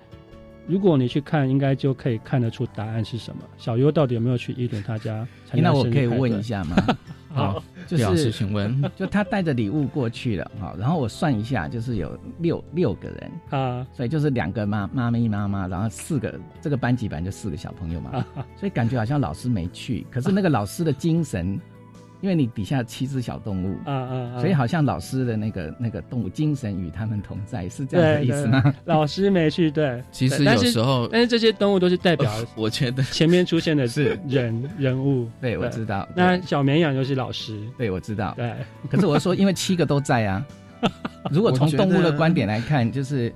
[0.67, 3.43] 如果你去看，应该就可以看得出答案是什么。
[3.59, 6.77] 小优到底有没有去伊伦他家参加那我可以问一下吗？
[7.35, 13.87] 好，就李老师是询问， 就他带着礼物过去了哈，然后我算一下，就是有六六个人，啊。
[13.93, 21.61] 所以就是两个妈妈咪妈妈，然后四个这个班级本来就四个小朋友嘛，啊 所以感觉好像老师没去，可是那个老师的精神，
[22.25, 24.41] 因为你底下七只小动物，啊啊啊！
[24.41, 28.75] 所以好像老师的那个那个动物精神与他们同在，是这样的意思吗？
[28.87, 35.29] 老师没去，对， 其实有时候但是这些动物都是代表 我觉得 前面出现的是人人物。
[35.39, 36.09] 对，我知道。
[36.17, 38.33] 那对小绵羊就是老师，对，我知道。
[38.39, 38.55] 对，
[38.89, 40.47] 可是我说，因为七个都在啊。
[41.31, 43.31] 如果从动物的观点来看，就是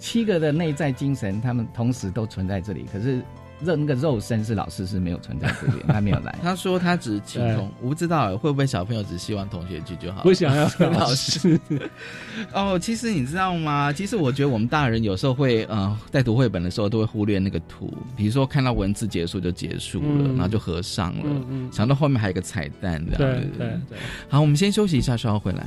[0.00, 2.86] 七个的内在精神，他们同时都存在这里。
[2.92, 3.22] 可是
[3.64, 6.38] 肉那个肉身是老师是没有存在这边，他没有来。
[6.42, 11.58] 他说他只请同，我不知道会不会小朋友只希望同学去就好，不想要老师。
[12.52, 13.92] 哦，其实你知道吗？
[13.92, 23.18] 其实我觉得我们大人有时候会，呃，在读绘本的时候都会忽略那个图，比如说看到文字结束就结束了，然后就合上了，想到后面还有个彩蛋这样。
[23.18, 23.98] 对对对。
[24.28, 25.66] 好，我们先休息一下，稍后回来。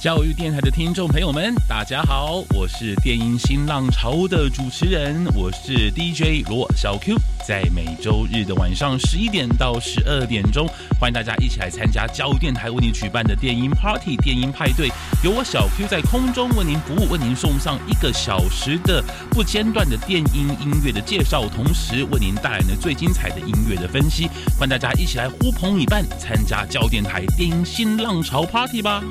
[0.00, 10.68] 教育电台的听众朋友们，大家好，我是电音新浪潮的主持人，我是 DJ 罗小 Q，在每周日的晚上十一点到十二点钟，
[11.00, 14.88] 欢迎大家一起来参加教育电台为您举办的电音 Party 电音派对，
[15.24, 29.02] 由我小 Q 在空中为您服务，为您送上一个小时的不间断的电音音乐的介绍，同时为您带来的最精彩的音乐的分析，欢迎大家一起来呼朋引伴，参加教育电台电音新浪潮 Party 吧。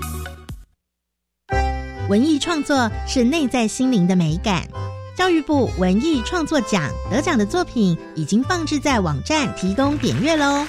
[2.10, 4.63] 文艺创作是内在心灵的美感。
[5.13, 10.65] 教育部文艺创作奖得奖的作品已经放置在网站提供点阅喽。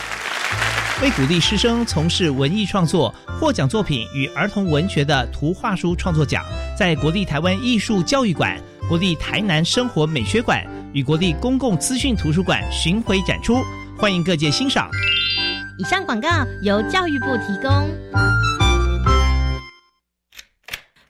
[1.00, 6.42] 为鼓励师生从事文艺创作，获奖作品与儿童文学的图画书创作奖，
[6.76, 13.62] 在国立台湾艺术教育馆、国立台南生活美学馆与国立公共资讯图书馆巡回展出，
[13.96, 14.90] 欢迎各界欣赏。
[15.78, 16.28] 以上广告
[16.62, 18.47] 由教育部提供。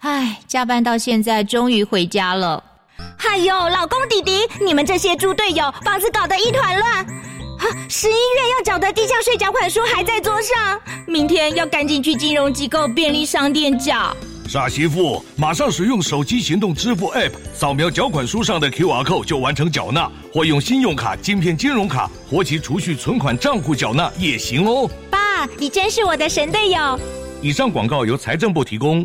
[0.00, 2.62] 唉，加班到现在，终于回家了。
[3.28, 7.06] 哎呦，老公弟弟，你们这些猪队友，房子搞得一团乱。
[7.88, 14.16] 十一月要缴的地价税缴款书还在桌上，明天要赶紧去金融机构、便利商店缴。
[14.48, 24.88] 傻媳妇，马上使用手机行动支付 App，扫描缴款书上的 QR code 就完成缴纳，或用信用卡、金片金融卡、活期储蓄存款账户缴纳也行哦。
[25.10, 26.98] 爸，你真是我的神队友。
[27.42, 29.04] 以上广告由财政部提供。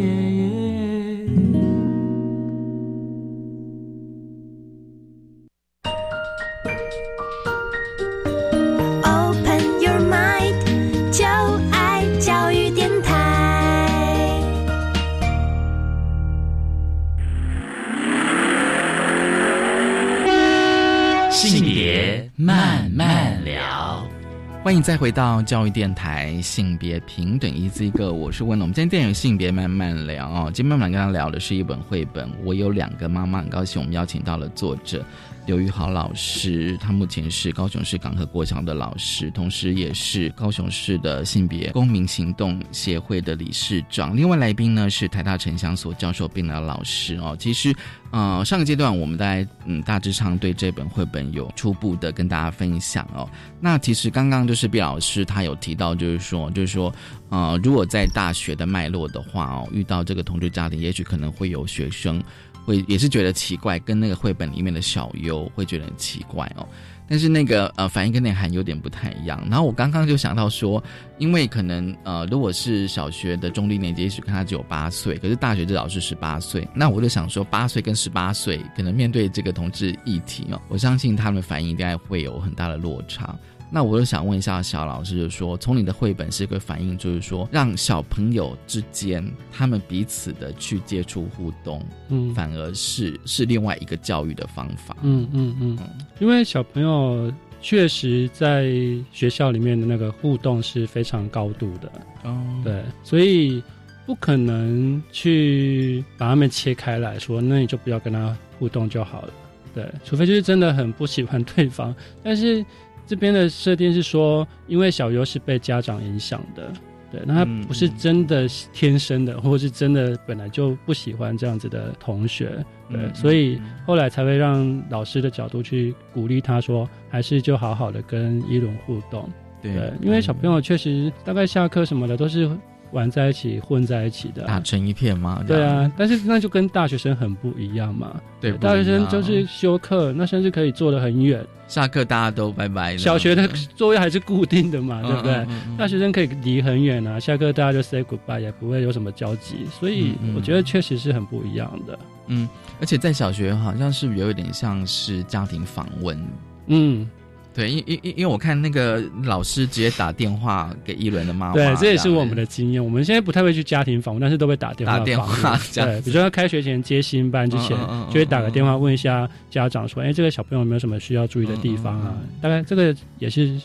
[24.63, 28.65] 欢迎再回到教育电台，性别平等一字一个，我是温龙。
[28.65, 35.03] 我们今天电影性别慢慢聊哦，今天慢慢跟他聊的是一本绘本，我有两个妈妈，很高兴我们邀请到了作者。
[35.45, 44.15] 刘玉豪老师，他目前是高雄市港和国小的老师，同时也是高雄市的性别公民行动协会的理事长。
[44.15, 47.35] 另外来宾呢是台大城乡所教授并的老师哦。
[47.39, 47.75] 其实，
[48.11, 53.27] 呃，上个阶段我们在嗯大致上对这本绘本有初步的跟大家分享哦。
[53.59, 56.93] 那其实刚刚就是毕老师他有提到，就是说，就是说，
[57.29, 62.21] 呃，如果在大学的脉络的话哦，遇到这个同居家庭，也许可能会有学生。
[62.65, 66.67] 会也是觉得奇怪，跟那个绘本里面的小优会觉得很奇怪哦。
[67.07, 69.45] 但是那个呃反应跟内涵有点不太一样。
[69.49, 70.81] 然后我刚刚就想到说，
[71.17, 76.65] 因为可能呃如果是小学的中低年级，也许看他只有八岁，可是大学至少是十八岁。
[76.73, 83.35] 那我就想说，八岁跟十八岁可能面对这个同志议题哦，我相信他们反应应该会有很大的落差。
[83.73, 95.77] 那我就想问一下小老师，就是说，从你的绘本是一个反应，就是说，让小朋友之间他们彼此的去接触互动，嗯，反而是是另外一个教育的方法，嗯嗯嗯，
[96.19, 97.31] 因为小朋友
[97.61, 98.69] 确实在
[99.13, 101.89] 学校里面的那个互动是非常高度的，
[102.23, 103.63] 哦，对，所以
[104.05, 109.33] 不可能去把他们切开来说，那你就不要跟他互动就好了，
[109.73, 112.65] 对，除非就是真的很不喜欢对方，但是。
[113.05, 116.71] 这边的设定是说，因为小优是被家长影响的，
[117.11, 129.29] 对，那他不是真的天生的，或者是真的本来就不喜欢这样子的同学，对，所以后来才会让老师的角度去鼓励他说，还是就好好的跟一轮互动，
[129.61, 132.49] 对，因为小朋友确实大概下课什么的都是。
[132.91, 135.43] 玩在一起，混在一起的，打成一片吗？
[135.47, 138.19] 对啊，但是那就跟大学生很不一样嘛。
[138.39, 141.45] 对，大学生就是休课，那甚至可以坐得很远。
[141.67, 142.97] 下课大家都拜拜。
[142.97, 145.47] 小学的 座位还是固定的嘛，对不对？
[145.77, 149.65] 大学生可以离很远啊，下课大家就 say goodbye，也不会有什么交集。
[149.79, 151.97] 所以我觉得确实是很不一样的。
[152.27, 152.47] 嗯，
[152.79, 156.19] 而且在小学好像是有一点像是家庭访问。
[156.67, 157.09] 嗯。
[157.53, 162.83] 对，因因因因为我看那个老师直接打电话给一轮的妈妈，对，这也是我们的经验。
[162.83, 173.59] 我们现在不太会去家庭访问，但是都会打电话打电话对，比如说开学前接新班之前嗯嗯嗯，就会打个电话问一下家长说：“哎，这个小朋友有没有什么需要注意的地方啊？”大概这个也是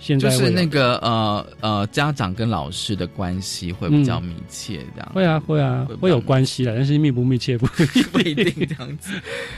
[0.00, 7.66] 现在就是那个呃呃，家长跟老师的关系会比较密切，这样、会啊会啊会有关系的，但是密不密切不
[8.12, 9.12] 不一定这样子。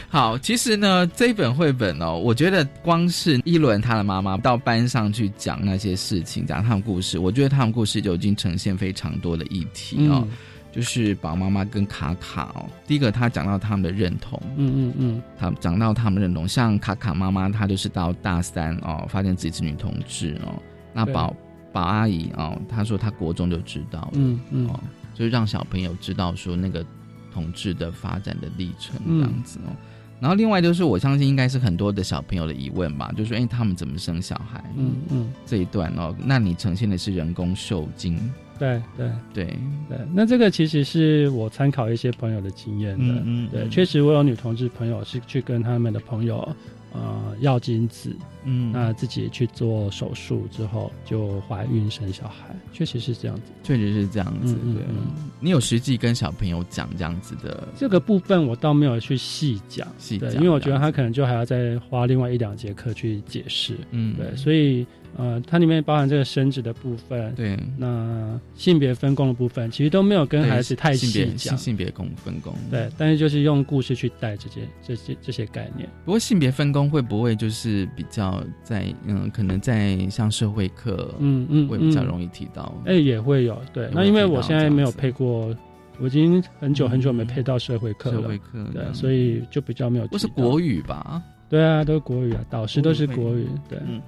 [0.09, 10.27] 好，其实呢，这一本绘本哦，我觉得光是一轮他的妈妈到班上去讲那些事情，讲他们故事，我觉得他们故事就已经呈现非常多的议题哦。
[10.27, 10.29] 嗯
[10.73, 20.55] 就是宝妈妈跟卡卡哦，第一个他讲到他们的认同，嗯嗯嗯，他讲到他们认同，像卡卡妈妈，她就是到大三哦，发现自己是女同志哦，
[20.93, 21.13] 那对。
[21.13, 21.37] 宝
[21.73, 24.69] 宝阿姨哦，她说她国中就知道了，嗯嗯。
[24.69, 24.81] 哦，
[25.15, 26.85] 就是让小朋友知道说那个
[27.33, 29.75] 同志的发展的历程这样子哦。
[30.21, 34.63] 然后另外就是我相信应该是很多的小朋友的疑问吧，就是说哎他们怎么生小孩？
[34.77, 38.19] 嗯嗯，这一段哦，那你呈现的是人工受精，
[38.61, 39.11] 对对。
[39.35, 39.45] 对。
[39.89, 46.49] 对，那这个其实是我参考一些朋友的经验的，嗯嗯对，嗯确实我有女同志朋友是去跟他们的朋友
[46.93, 48.71] 呃要精子，嗯。
[48.73, 53.43] 那自己去做手术之后就怀孕生小孩，确实是这样子。
[53.65, 54.55] 确实是这样子。
[54.55, 54.83] 对。
[54.89, 64.15] 嗯，你有实际跟小朋友讲这样子的这个部分我倒没有去细讲，细讲因为我觉得他可能就还要再花另外一两节课去解释，嗯。
[64.17, 72.55] 对，所以呃，它里面包含这个生殖的部分，对，那性别分工的部分，其实都没有跟孩子太细讲性，性别工分工。
[72.71, 75.89] 对，但是就是用故事去带这些这些这些概念。
[76.05, 82.73] 不过性别分工会不会就是比较在嗯，可能在像社会课，嗯嗯会比较嗯容易提到。
[82.87, 83.89] 哎、也会有对。
[83.93, 85.55] 那因为我现在没有配过，
[85.99, 90.07] 我已经很久很久没配到社会课了，社会课对，所以就比较没有。
[90.07, 91.23] 都是国语吧？
[91.49, 93.79] 对啊，都是国语啊，导师都是国语国语，对。
[93.87, 94.01] 嗯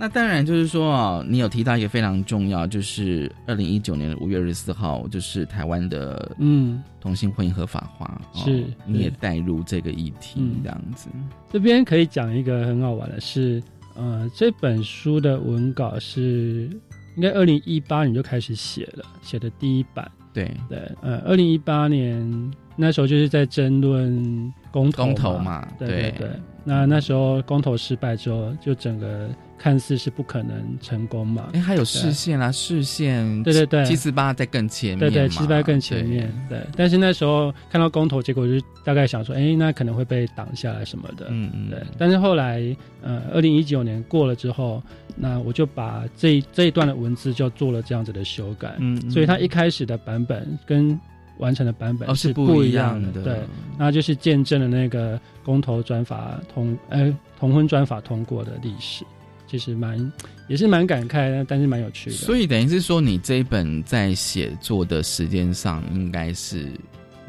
[0.00, 11.08] 那当然就是说啊，你有提到一个非常重要，就是二零一九年的五月二十四号，就是台湾的嗯同性婚姻合法化，哦是你也是带入这个议题嗯这样子。
[11.50, 13.60] 这边可以讲一个很好玩的是，
[13.96, 16.70] 呃，这本书的文稿是
[17.16, 20.08] 应该二零一八年就开始写了，写的第一版。
[20.32, 26.18] 对对，呃，二零一八年那时候就是在争论公投公投嘛对对对。
[26.20, 26.30] 对。
[26.64, 31.48] 那那时候公投失败之后，就整个看似是不可能成功嘛。
[31.54, 31.86] 哎，还有对。
[31.86, 33.84] 视线啊，视线，对对对。
[33.86, 36.60] 七四八在更前面嘛，对对，七四八更前面，对。
[36.76, 41.82] 但是那时候看到公投结果，就大概想说，哎，那可能会被挡下来什么的，嗯嗯，对。
[41.96, 42.62] 但是后来，
[43.00, 44.82] 呃，二零一九年过了之后，
[45.16, 49.10] 那我就把这一这一段的文字就做了这样子的修改，嗯嗯。
[49.10, 51.00] 所以它一开始的版本跟
[51.38, 53.40] 完成的版本哦是不不一一样的的，对。
[53.78, 59.04] 那就是见证了那个公投专法通，呃，同婚专法通过的历史，
[59.46, 60.12] 其实蛮
[60.48, 62.16] 也是蛮感慨的，但是蛮有趣的。
[62.16, 66.68] 所以等于是说，你这一本在写作的时间上应该是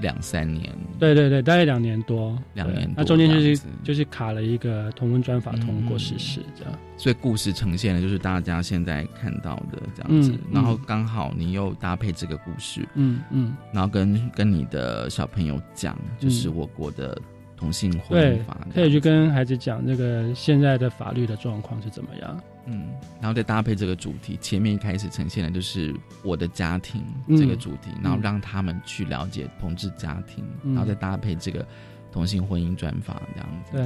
[0.02, 6.74] 两三年，对对对，大概两年多，两年多那中间就是就是卡了一个同婚专法通过实施，这样。
[6.98, 17.18] 所以故事呈现的就是大家现在看到的这样子，嗯然后嗯刚好你又搭配这个故事，嗯嗯，然后跟跟你的小朋友讲，就是我国的
[17.56, 22.42] 同性婚姻法，，可以去跟孩子讲这个现在的法律的状况是怎么样。
[22.66, 31.66] 嗯，然后再搭配这个主题，前面一开始呈现的就是我的家庭嗯这个主题，然后嗯让他们去了解同志家庭，嗯然后再搭配这个
[32.12, 33.72] 同性婚姻专访这样子。
[33.72, 33.82] 对，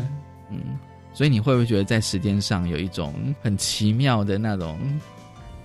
[0.51, 0.77] 嗯，
[1.13, 4.77] 所以你会不会觉得在时间上有一种很奇妙的那种？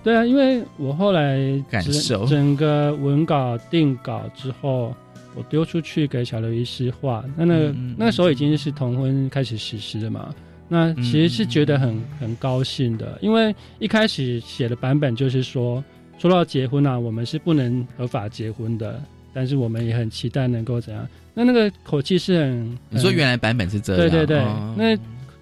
[0.01, 4.95] 对啊，因为我后来整感受整个文稿定稿之后，
[5.35, 10.33] 我丢出去给小刘医师画，那那那时候已经是同婚开始实施了嘛。
[10.71, 15.83] 那其实是觉得很很高兴的，因为一开始写的版本就是说，
[16.19, 19.01] 说到结婚啊，我们是不能合法结婚的，
[19.33, 21.07] 但是我们也很期待能够怎样。
[21.33, 24.75] 那那个口气是很，你说原来版本是这样，对对对，哦。
[24.77, 24.95] 那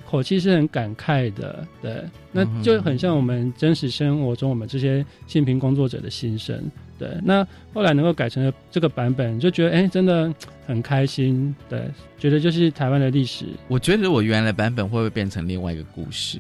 [0.06, 6.64] 口气是很感慨的，对，那就很像我们真实生活中我们这些性平工作者的心声，
[6.98, 7.10] 对。
[7.24, 10.34] 那后来能够改成了这个版本，就觉得哎、真的
[10.66, 11.84] 很开心，对，
[12.18, 16.40] 觉得就是台湾的历史我觉得我原来版本会不会变成另外一个故事？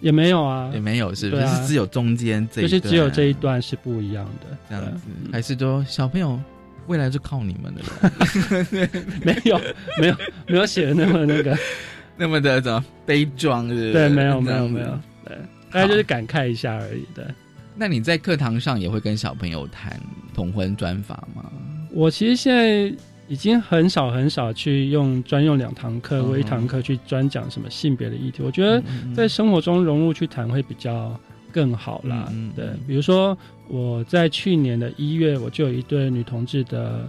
[0.00, 1.46] 也没有啊，也没有，是不是？
[1.48, 5.00] 是只有中间这一就是只有这一段是不一样的，这样子，
[5.32, 6.40] 还是说小朋友
[6.86, 8.86] 未来就靠你们的了？
[9.24, 9.60] 没有
[10.00, 10.16] 没有
[10.46, 11.58] 没有写的那么那个，
[12.16, 13.68] 那么的怎么悲壮？
[13.68, 15.36] 是对，没有没有没有，对，
[15.72, 17.34] 大家就是感慨一下而已的。
[17.78, 20.00] 那你在课堂上也会跟小朋友谈
[20.34, 21.50] 同婚专法吗？
[21.92, 22.92] 我其实现在
[23.28, 28.42] 已经很少很少去用专用两堂课或一堂课去专讲什么性别的议题。
[28.42, 28.82] 我觉得
[29.14, 31.18] 在生活中融入去谈会比较
[31.52, 32.32] 更好啦。
[32.56, 33.36] 对，比如说
[33.68, 37.08] 我在去年的一月，我就有一对女同志的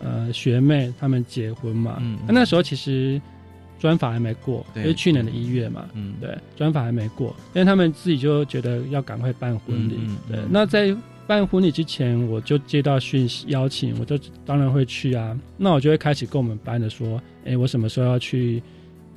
[0.00, 2.00] 呃学妹，她们结婚嘛。
[2.26, 3.20] 那那时候其实
[3.78, 5.86] 专法还没过，因为去年的一月嘛。
[5.94, 9.98] 嗯，对，专法还没过，但是他们自己就觉得要赶快办婚礼。
[10.28, 10.96] 对，那在。
[11.26, 14.14] 办婚礼之前，我就接到讯息邀请，我就
[14.44, 15.34] 当然会去啊。
[15.56, 18.62] 那我就会开始跟我们班的说：“哎，我什么时候要去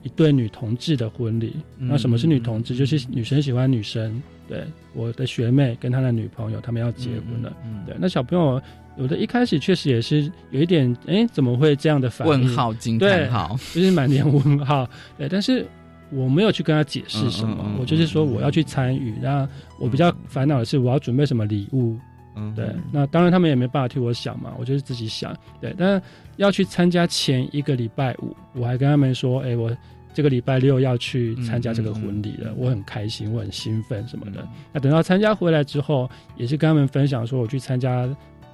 [0.04, 1.56] 一对女同志的婚礼？
[1.78, 2.76] 那什么是女同志？
[2.76, 4.22] 就是女生喜欢女生。
[4.48, 7.52] 对，我的学妹跟她的女朋友，他们要结婚了。
[7.86, 8.62] 对，那小朋友
[8.98, 12.34] 有的一开始确实也是有一点，哎，怎么会这样的反应？
[12.34, 14.90] 问号惊叹号， 就是满脸问号。
[15.18, 15.66] 对，但是。
[16.10, 19.16] 我没有去跟他解释什么，我就是说我要去参与。
[19.22, 19.46] 那
[19.78, 21.98] 我比较烦恼的是，我要准备什么礼物？
[22.38, 22.70] 嗯，对。
[22.92, 25.36] 那当然他们也没办法替我想嘛，我就是自己想。
[25.60, 26.02] 对，但
[26.36, 29.76] 要去参加前一个礼拜五，我还跟他们说：“哎，我
[30.14, 38.08] 这个礼拜六要去参加这个婚礼了，我很开心，我很兴奋什么的。”那等到参加回来之后，也是跟他们分享说我去参加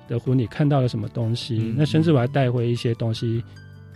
[0.07, 1.73] 的婚礼看到了什么东西。
[1.77, 3.43] 那甚至我还带回一些东西。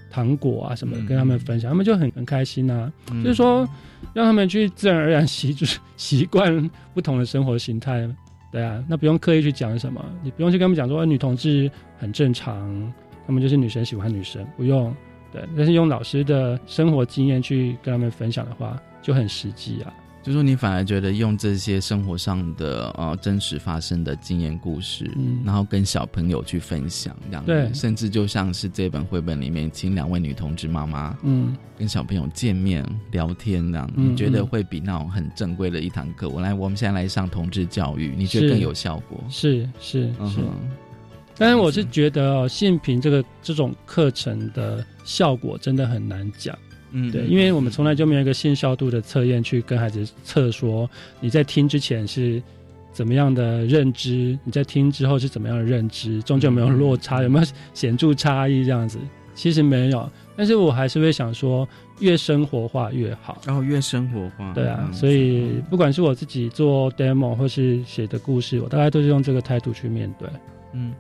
[0.09, 2.89] 糖果啊什么的，跟他们分享，他们就很很开心呐。
[3.07, 3.67] 就是说，
[4.13, 8.07] 让他们去自然而然习就是习惯不同的生活形态，
[8.57, 12.91] 对啊，那不用刻意去讲什么，你不用去跟他们讲说女同志很正常，
[13.27, 14.91] 他们就是女生喜欢女生，不用。
[15.31, 19.93] 对，但是用老师的生活经验去跟他们分享的话，就很实际啊。
[20.27, 25.09] 就说你反而觉得用这些生活上的呃真实发生的经验故事，
[25.45, 39.23] 然后跟小朋友去分享，这样对，甚至就像是这本绘本里面，请两位女同志妈妈，嗯，跟小朋友见面聊天，这样你觉得会比那种很正规的一堂课，我来，我们现在来上同志教育，你觉得更有效果？
[39.29, 40.41] 是是是，
[41.37, 41.85] 但是我是。
[41.85, 46.53] 觉得哦，性平这个这种课程的效果真的很难讲。
[46.99, 50.89] 嗯，对，因为我们从来就没有一个信效度的测验去跟孩子测说
[51.19, 52.41] 你在听之前是
[52.91, 58.97] 怎么样的认知，你在听之后是怎么样的认知，中间有没有落差，有没有显著差异这样子，
[59.35, 60.09] 其实没有。
[60.35, 61.67] 但是我还是会想说，
[61.99, 64.89] 越生活化越好，然后越生活化，对啊。
[64.91, 70.27] 所以不管是我自己做 demo 或是写的故事，我大概都是用这个态度去面对。
[70.73, 70.93] 嗯，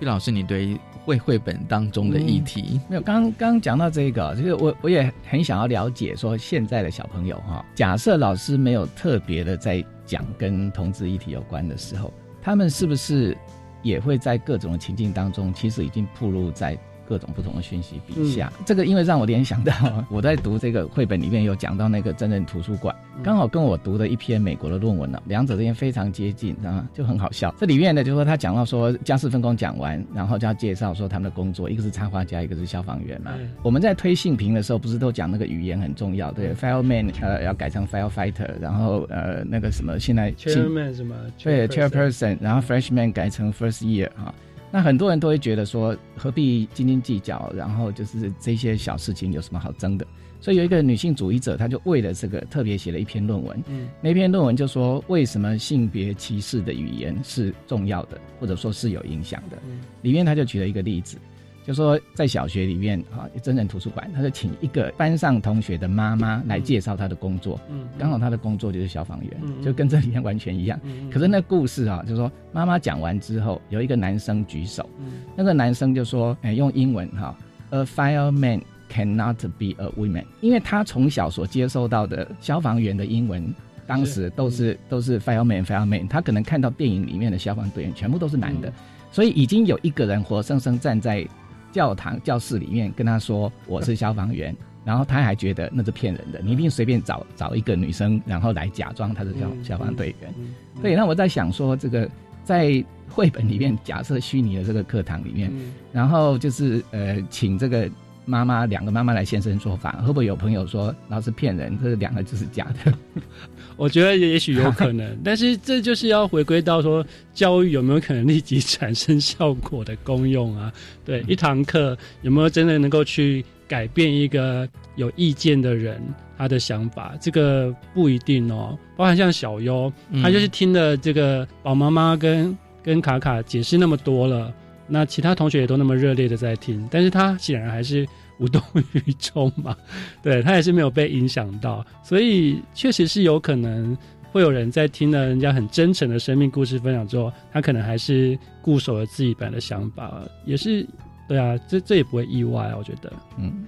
[0.00, 0.76] 毕老师，你对？
[1.04, 13.36] 绘绘本当中的议题没有，刚刚讲到这个，就是我我也很想要了解，说现在的小朋友哈，假设老师没有特别的在讲跟同志议题有关的时候，他们是不是
[13.82, 16.78] 也会在各种的情境当中，其实已经暴露在。
[17.10, 19.72] 各种不同的讯息笔下，这个因为让我联想到
[20.08, 27.52] 我在读这个绘本里面有讲到那个真人图书馆，刚好跟我读的一篇美国的论文呢，两者之间非常接近，啊，就很好笑。
[27.58, 33.32] 这里面呢，就说他讲到说家事分工讲完，然后就要介绍说他们的工作，一个是插画家，一个是消防员嘛。
[33.64, 41.16] 我们在推性评的时候，不是都讲那个语言很重要，对，fireman 呃要改成 firefighter，然后呃那个什么现在 chairman 什么？
[41.42, 44.32] 对 chairperson，然后 freshman 改成 first year 啊。
[44.70, 47.52] 那很多人都会觉得说，何必斤斤计较？
[47.56, 50.06] 然后就是这些小事情有什么好争的？
[50.40, 53.62] 所以有一个女性主义者，她就为了这个特别写了一篇论文。
[53.68, 59.58] 嗯，那篇论文就说，为什么性别歧视的语言是重要的，或者说是有影响的？
[59.68, 61.18] 嗯，里面她就举了一个例子。
[61.66, 67.60] 就说在小学里面啊，真人图书馆，他就请一个班上同学的妈妈来介绍他的工作。
[67.68, 70.80] 嗯，刚好他的工作就是消防员，就跟这里面完全一样。
[71.12, 74.88] 可是那故事啊，就说妈妈讲完之后，有一个男生举手，
[75.36, 77.36] 那个男生就说：“哎，用英文哈
[77.70, 83.54] ，A fireman cannot be a woman。”因为他从小所接受到的消防员的英文，
[83.86, 86.08] 当时都是都是 fireman，fireman。
[86.08, 88.72] 他可能看到电影里面的消防队员全部都是男的，
[89.12, 91.24] 所以已经有一个人活生生站在。
[91.72, 94.54] 教堂教室里面跟他说我是消防员，
[94.84, 100.34] 然后他还觉得那是骗人的，你一定随便找找一个女生，然后来假装她是消消防队员。
[100.80, 102.08] 所以那我在想说，这个
[102.44, 105.52] 在绘本里面假设虚拟的这个课堂里面，
[105.92, 107.90] 然后就是呃，请这个。
[108.24, 111.78] 妈妈两个妈妈来现身说法，会不会有朋友说老师骗人？
[111.82, 112.92] 这两个就是假的？
[113.76, 120.72] 我觉得也许有可能，但是这就是要回归到说教育有没有可能立即产生效果的功用啊？
[121.04, 126.00] 对，一堂课有没有真的能够去改变一个有意见的人
[126.36, 127.14] 他的想法？
[127.20, 128.78] 这个不一定哦。
[128.96, 129.90] 包含像小优，
[130.22, 134.52] 他就是听了这个宝妈妈跟跟卡卡解释那么多了。
[134.90, 138.06] 那其他同学也都那么热烈的在听，但是他显然还是
[138.38, 138.60] 无动
[138.92, 139.76] 于衷嘛，
[140.22, 143.96] 对他也是没有被影响到，所以确实是有可能
[144.32, 150.86] 会有人在听了人家很真诚的生命故事分享之后，他可能还是固守了自己本来的想法，也是
[151.28, 153.12] 对啊，这这也不会意外啊，我觉得。
[153.38, 153.64] 嗯，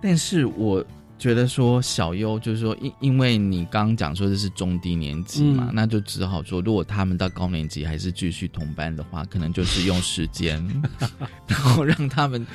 [0.00, 0.84] 但是我
[1.18, 10.62] 觉得说小优就是说，因因为你刚刚讲说这是中低年级嘛，嗯那就只好说，如果他们到高年级还是继续同班的话，可能就是用时间，
[11.46, 12.46] 然后让他们。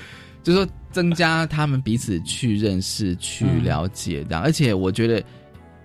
[0.43, 5.24] 就是说，增加他们彼此去认识、去嗯了解这样，而且我觉得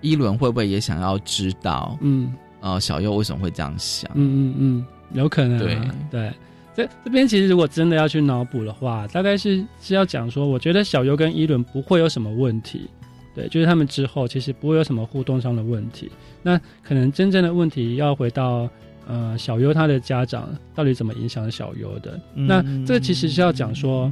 [0.01, 4.09] 一轮会不会也想要知道，嗯呃，小优为什么会这样想？
[4.15, 5.59] 嗯嗯嗯，有可能、啊。
[5.59, 6.33] 对对，
[6.77, 12.87] 这这边其实如果真的要去脑补的话，大概是是要讲说，我觉得小优跟伊伦不会有什么问题。
[13.33, 16.11] 对，就是他们之后其实不会有什么互动上的问题。
[16.43, 18.69] 那可能真正的问题要回到
[19.07, 22.19] 呃小优他的家长到底怎么影响小优的。
[22.35, 24.11] 嗯那这个其实是要讲说，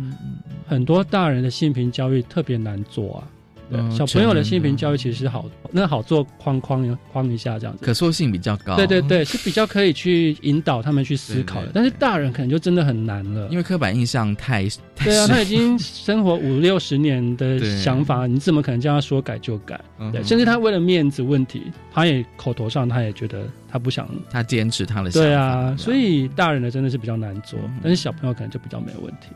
[0.65, 3.27] 很多大人的性平教育特别难做啊。
[3.69, 7.85] 对，嗯小朋友的成性平教育其实是好，那好做框框框一下这样子。
[7.85, 8.75] 可塑性比较高。
[8.75, 13.47] 对对对，是比较可以去引导他们去思考的，但是大人可能就真的很难了。
[13.49, 19.79] 因为刻板印象太太对啊，他已经生活五六十年的想法，你怎么可能叫他说改就改？
[20.11, 24.09] 对，嗯甚至他为了面子问题，他也口头上他也觉得他不想。
[24.29, 25.27] 他坚持他的想法。
[25.27, 29.27] 对啊，所以大人的真的是比较难做，嗯但是小朋友可能就比较没有问题。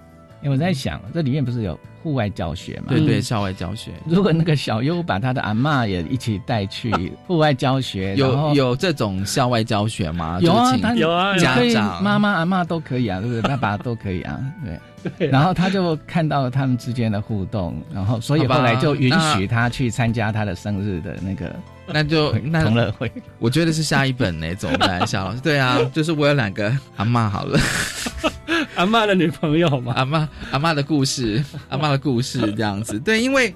[0.41, 2.85] 因为我在想，这里面不是有户外教学嘛？
[2.89, 6.91] 对对，校外教学如果那个小优把他的阿嬷也一起带去
[7.27, 10.39] 户外教学，有有这种校外教学吗？
[10.41, 10.81] 有啊，就是
[11.39, 13.41] 请他家长妈妈阿嬷都可以啊，对不对？
[13.41, 14.79] 爸爸都可以啊，对。
[15.17, 21.55] 对然后他就看到他们之间的互动，然后所以后来就允许他去参加他的生日的那个
[21.87, 23.09] 那就 那同乐会。
[23.39, 25.39] 我觉得是下一本呢，怎么办，夏老师？
[25.39, 27.57] 对啊，就是我有两个阿嬷好了，
[28.76, 32.99] 阿嬷的女朋友嘛，阿嬷阿嬷的故事，阿嬷的故事这样子。
[32.99, 33.53] 对，因为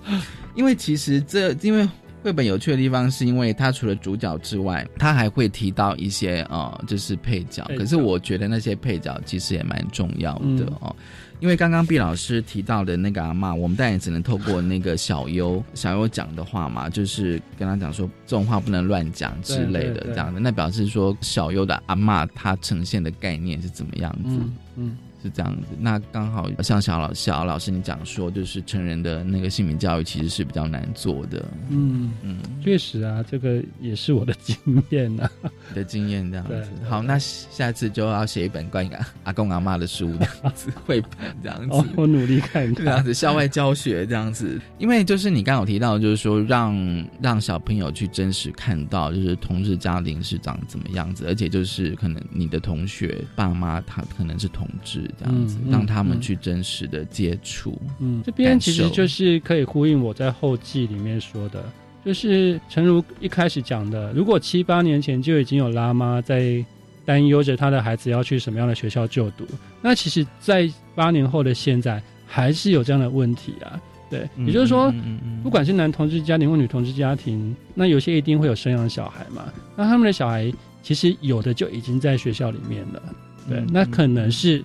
[0.55, 1.87] 因为其实这因为。
[2.23, 7.69] 绘本有趣的地方是因为它除了主角之外，它还会提到一些呃，就是配角。
[7.77, 10.95] 可是我觉得那些配角其实也蛮重要的嗯哦。
[11.41, 20.39] 因为刚刚毕老师提到的那个阿嬷，我们当然只能透过那个小优小优讲的话嘛，就是跟他讲说这种话不能乱讲之类的这样的。
[20.39, 24.29] 那表示说小优的阿嬷她呈现的概念是怎么样子？
[24.29, 24.97] 嗯嗯。
[25.23, 34.55] 是这样子，那刚好像小老小老师你讲说，就是成人的那个性平教育其实是比较难做的，嗯嗯，确实啊，这个也是我的经
[34.89, 35.31] 验啊。
[35.73, 36.67] 的经验这样子。
[36.87, 38.89] 好，那下次就要写一本关于
[39.23, 41.11] 阿公阿妈的书这样子， 绘本
[41.41, 41.69] 这样子。
[41.71, 42.85] 哦，我努力看看。
[42.85, 57.79] 这样子，校外教学这样子，因为就是你刚刚有提到，就是说让让小朋友去真实看到，就是同志家庭是长怎么样子，而且就是可能你的同学爸妈他可能是同志这样子，嗯嗯让他们嗯去真实的接触。
[57.99, 61.63] 嗯，这边其实就是可以呼应我在后记里面说的，
[62.05, 66.63] 就是诚如一开始讲的，如果七八年前就已经有拉妈在
[67.05, 69.45] 担忧着他的孩子要去什么样的学校就读，
[69.81, 73.79] 那其实，在八年后的现在还是有这样的问题啊。
[74.09, 74.93] 对，嗯也就是说，
[75.41, 80.53] 不管是男同志家庭或女同志家庭，那有些一定会有生养小孩嘛，那他们的小孩
[80.83, 83.01] 其实有的就已经在学校里面了。
[83.49, 84.63] 对，嗯那可能是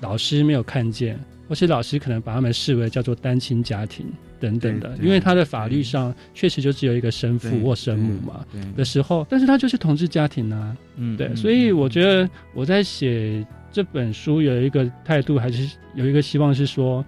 [0.00, 1.18] 老师没有看见，
[1.48, 4.06] 或是老师可能把他们视为叫做单亲家庭
[4.38, 8.44] 等等的，因为他的法律上确实就只有一个生父或生母嘛
[8.76, 17.04] 的时候，但是他就是同志家庭啊，对，嗯对所以我觉得我在写这本书有一个态度，还是有一个希望是说。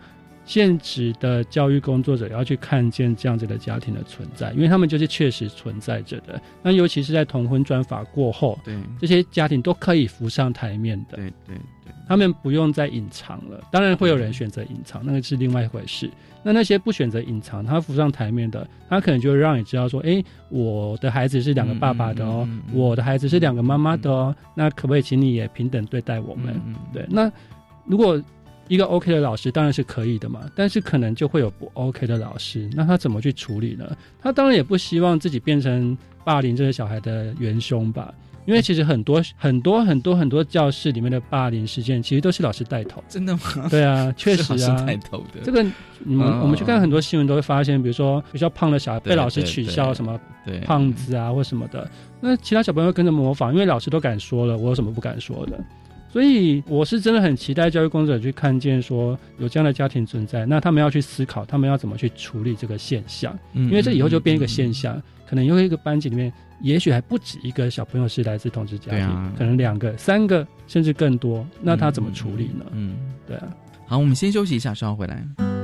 [0.51, 6.43] 现职的教育工作者要去看见这样子的家庭的存在，因为他们就是确实存在着的。
[6.61, 11.17] 那尤其是在同婚专法过后，对这些家庭都可以浮上台面的。
[11.19, 13.63] 对对对，他们不用再隐藏了。
[13.71, 16.11] 当然会有人选择隐藏，那个是另外一回事。
[16.43, 26.61] 那那些不选择隐藏，他浮上台面的，他可能就会让你知道说，哎，我的孩子是两个爸爸的哦，我的孩子是两个妈妈的哦，那可不可以请你也平等对待我们？
[26.93, 27.31] 对，那
[27.87, 28.21] 如果
[28.71, 33.85] 一个 OK 的老师当然是可以的嘛，但是可能就会有不 OK 的老师，那他怎么去处理呢？
[34.23, 38.15] 他当然也不希望自己变成霸凌这些小孩的元凶吧。
[38.47, 43.05] 因为其实很多很多很多很多教室里面的霸凌事件，其实都是老师带头。
[43.07, 43.69] 真的吗？
[43.71, 45.41] 对啊， 确实啊，带头的。
[45.45, 45.63] 这个
[45.99, 50.19] 你们、嗯我们去看很多新闻都会发现，比如说比较胖的小孩被老师取笑什么
[50.65, 51.89] 胖子啊或什么的，
[52.21, 55.61] 那其他小朋友会跟着模仿，因为老师都敢说了，我有什么不敢说的？
[56.13, 72.65] 所以我是真的很期待教育工作者去看见说有这样的家庭存在，那他们要去思考，他们要怎么去处理这个现象，嗯因为这以后就变一个现象，可能以后一个班级里面，也许还不止一个小朋友是来自同志家庭，可能两个、三个甚至更多，那他怎么处理呢？
[72.73, 72.97] 嗯，
[73.27, 73.49] 对啊。
[73.87, 75.60] 好，我们先休息一下，稍后回来。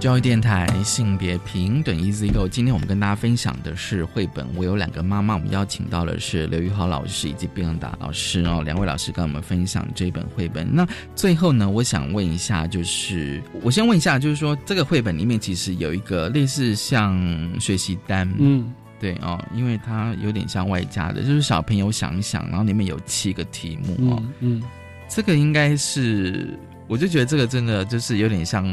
[0.00, 10.66] 教育电台性别平等 Easy Go，今天我们跟大家分享的是绘本《我有两个妈妈》，我们邀请到的是刘玉豪老师以及毕恩达老师哦，两位老师跟我们分享这本绘本。
[10.74, 17.14] 那最后呢，我想问一下，就是我先问一下，就是说这个绘本里面其实有一个类似像
[17.60, 24.62] 学习单，嗯，对哦，因为它有点像外加的，就是小朋友想一想，然后里面有七个题目哦，嗯，
[25.10, 28.66] 这个应该是，我就觉得这个真的就是有点像。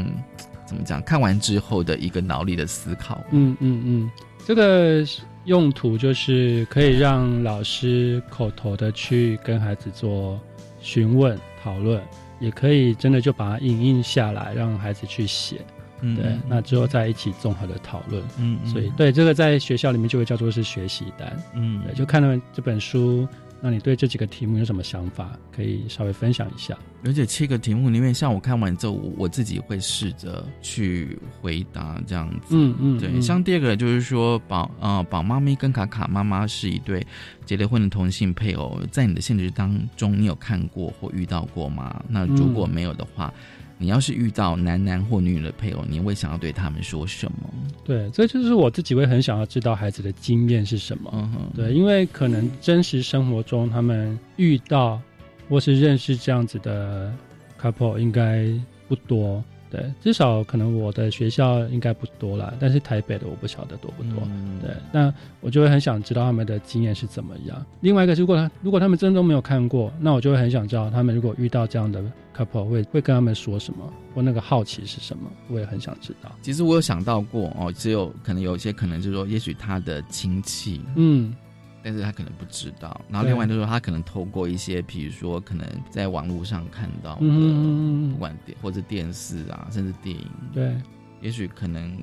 [0.68, 1.02] 怎么讲？
[1.02, 3.24] 看完之后的一个脑力的思考。
[3.30, 4.10] 嗯嗯嗯，
[4.44, 5.02] 这个
[5.46, 10.38] 用途就是可以让老师口头的去跟孩子做
[10.78, 12.02] 询问讨论，
[12.38, 15.62] 也可以真的就把它影印下来，让孩子去写。
[16.02, 18.22] 嗯，对，那之后再一起综合的讨论。
[18.38, 21.42] 嗯，所以对这个在学校里面就会叫做是学习单。
[21.54, 23.26] 嗯，对，就看了这本书。
[23.60, 25.36] 那你对这几个题目有什么想法？
[25.54, 26.78] 可以稍微分享一下。
[27.04, 32.56] 而且七个题目里面，像我看完之后，我自己会试着去回答这样子。
[32.56, 33.20] 嗯嗯，对。
[33.20, 37.06] 像第二个就是说，宝呃宝妈咪跟卡卡妈妈是一对
[37.44, 42.02] 结了婚的同性配偶，在你的现实当中，你有看过或遇到过吗？
[42.08, 43.32] 那如果没有的话。
[43.78, 47.48] 你要是遇到男男或女女的配偶，你会想要对他们说什么？
[47.84, 51.10] 对，这就是我自己会很想要知道孩子的经验是什么。
[51.14, 55.00] 嗯对，因为可能真实生活中他们遇到
[55.48, 57.12] 或是认识这样子的
[57.60, 58.46] couple 应该
[58.88, 59.42] 不多。
[59.70, 64.26] 对，至少可能我的学校应该不多了，但是台北的我不晓得多不多。
[64.62, 67.64] 对，那我就会很想知道他们的经验是怎么样。
[67.80, 72.02] 另外一个，如果他如果他们真的都没有看过，那我就会很想知道他们如果遇到这样的
[72.36, 76.30] couple 会会跟他们说什么，或那个好奇是什么，我也很想知道。
[76.40, 81.34] 其实我有想到过哦，只有可能有一些可能就是说，也许他的亲戚，嗯。
[81.82, 90.76] 但是他可能不知道，然后另外就是说，他可能透过一些，比如说可能在网络上看到的，不管电或者电视啊，甚至电影，对，
[91.20, 91.96] 也许可能。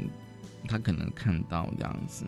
[0.68, 2.26] 他可能看到这样子，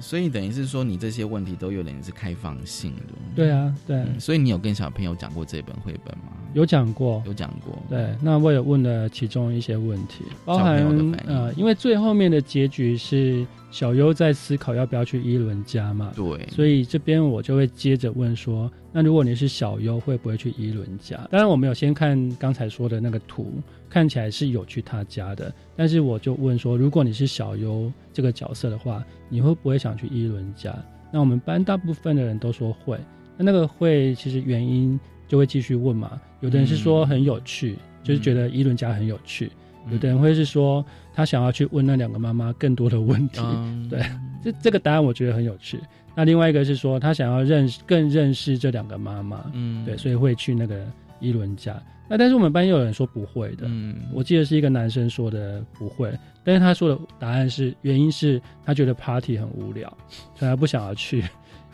[0.00, 3.02] 所以等于是说，你这些问题都有点是开放性的。
[3.34, 4.04] 对啊，对。
[4.18, 6.24] 所以你有跟小朋友讲过这本绘本吗？
[6.52, 7.76] 有讲过，有讲过。
[7.88, 10.78] 对，那我也问了其中一些问题，包含
[11.26, 16.12] 呃，因为最后面的结局是小优在思考要不要去伊伦家嘛。
[16.14, 16.46] 对。
[16.50, 21.16] 所以这边我就会接着问说，那如果你是小优，会不会去伊伦家？
[21.30, 23.52] 当然，我们有先看刚才说的那个图。
[23.88, 30.72] 看起来是有去他家的，但是我就问说，如果你是小优这个角色的话，你会不会想去伊伦家？
[31.10, 32.96] 那我们班大部分的人都说会。
[33.36, 34.96] 那那个会其实原因
[35.26, 36.12] 就会继续问嘛。
[36.40, 39.48] 有的人是说很有趣，就是觉得伊伦家很有趣；
[39.90, 40.84] 有的人会是说
[41.14, 43.40] 他想要去问那两个妈妈更多的问题。
[43.88, 44.02] 对，
[44.42, 45.78] 这这个答案我觉得很有趣。
[46.14, 49.44] 那另外一个是说他想要认识更认识这两个妈妈。
[49.52, 50.86] 嗯，对，所以会去那个
[51.20, 51.80] 伊伦家。
[52.08, 56.12] 那但是我们班又有人说不会的，嗯，我记得是一个男生说的不会，
[56.42, 59.88] 但是他说的答案是原因是他觉得 party 很无聊，
[60.34, 61.22] 所以他不想要去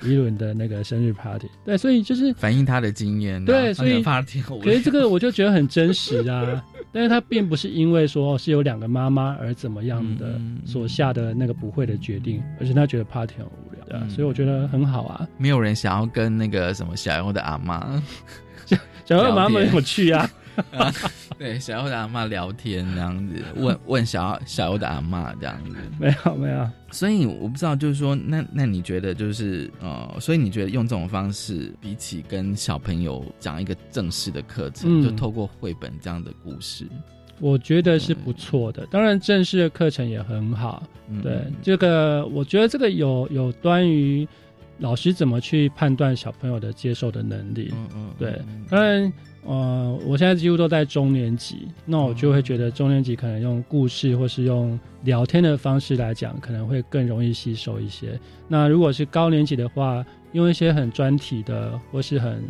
[0.03, 1.49] 伊伦的那个生日 party。
[1.65, 3.45] 对，所以就是反映他的经验。
[3.45, 15.27] 对，所以 party 可是这个我就觉得很真实啊， 但是他并不是因为说是有两个妈妈而怎么样的所下的那个不会的决定，而是他觉得 party 很无聊，对，所以我觉得很好啊。
[15.39, 18.03] 没有人想要跟那个什么小优的阿妈。
[19.05, 20.29] 小优妈妈有去啊？
[21.39, 26.69] 对，小优的阿妈聊天这样子，问 问小小优的阿妈这样子，没有没有。
[26.91, 36.87] 所以我不知道，就是说，那那你觉得就是呃，所以你觉得用这种方式，比起跟小朋友讲一个正式的课程，就透过绘本这样的故事，
[37.41, 38.87] 我觉得是不错的。
[38.87, 40.83] 当然，正式的课程也很好。
[41.23, 44.27] 对这个，我觉得这个有有关于。
[44.79, 47.73] 老师怎么去判断小朋友的接受的能力？
[47.75, 48.39] 嗯嗯，对，
[48.69, 49.11] 当然，
[49.47, 58.19] 呃，我现在几乎都在中年级，那我就会觉得中年级可能用故事或是用聊天的方式来讲，可能会更容易吸收一些。
[58.49, 62.43] 那如果是高年级的话，用一些很专题的或是很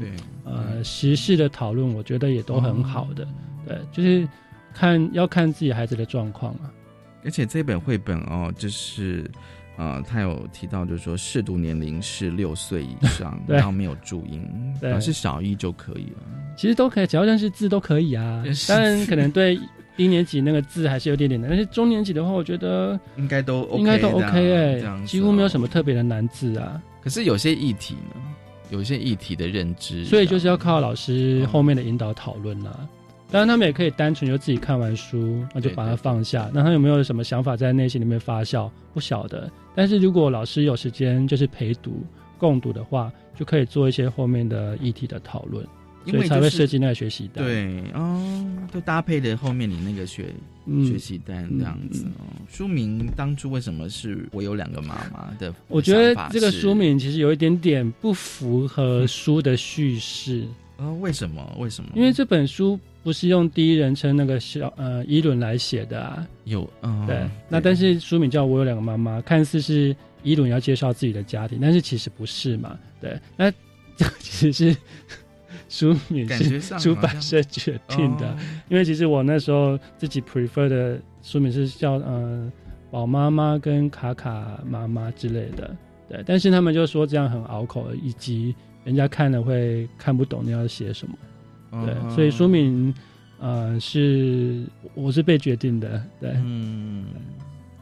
[0.45, 3.29] 呃时事的讨论，我觉得也都很好的。
[3.67, 4.27] 对，就是
[4.73, 6.73] 看要看自己孩子的状况啊。
[7.25, 9.31] 而且这本绘本哦，就是。
[9.77, 14.43] 啊，他有提到，就是说适度年龄是六岁以上， 然后没有注音，
[14.81, 16.23] 对，是小一就可以了。
[16.57, 18.43] 其实都可以，只要认识字都可以啊。
[18.67, 19.59] 当然，可能对
[19.97, 26.83] 一年级那个字还是有点点难，但是中年级的话，我觉得应该都应该都 OK 哎，几乎没有什么特别的难字啊。
[27.03, 28.21] 可是有些议题呢，
[28.71, 32.89] 有些议题的认知，所以就是要靠老师后面的引导讨论啦。
[33.31, 36.49] 当然，他们也可以单纯就自己看完书，那就把它放下。
[36.55, 38.71] 那他有没有什么想法在内心里面发酵？
[38.95, 39.51] 不晓得。
[39.77, 42.03] 但是如果老师有时间，就是陪读、
[42.37, 45.65] 共读的话，就可以做一些后面的议题的讨论。
[46.09, 47.45] 所以才会设计那个学习单。
[47.45, 50.33] 对哦，就搭配的后面你那个学、
[50.65, 52.25] 嗯学习单这样子哦。
[52.49, 55.53] 书名当初为什么是我有两个妈妈的？
[55.67, 60.47] 我觉得这个书名其实有一点点不符合书的叙事。
[60.79, 61.57] 呃，为什么？
[61.59, 61.91] 为什么？
[61.95, 66.27] 因为这本书不是用第一人称那个小呃伊伦来写的啊。
[66.45, 72.79] 有嗯，对，那但是书名叫《我有两个妈妈》，看似是伊伦要介绍自己的家庭，但是其实不是嘛。
[73.01, 73.51] 对，那
[73.97, 74.77] 这 其实是
[75.69, 78.37] 书名是出版社决定的，哦
[78.69, 82.51] 因为其实我那时候自己 prefer 的书名是叫嗯
[82.91, 85.75] 宝妈妈跟卡卡妈妈之类的。
[86.09, 88.55] 对，但是他们就说这样很拗口，以及
[88.87, 91.15] 人家看了会看不懂你要写什么。
[91.85, 92.95] 对，嗯所以说明
[93.39, 94.65] 呃是
[94.95, 96.03] 我是被决定的。
[96.21, 97.07] 对，嗯，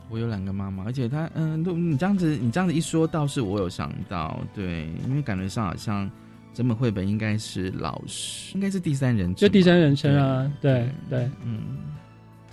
[0.09, 6.11] 我有两个妈妈，而且她嗯，都你这样子你这样子一说，倒是我有想到，对，因为感觉上好像
[6.55, 11.61] 这本绘本应该是老师，应该是第三人称吧，就第三人称啊，对对嗯，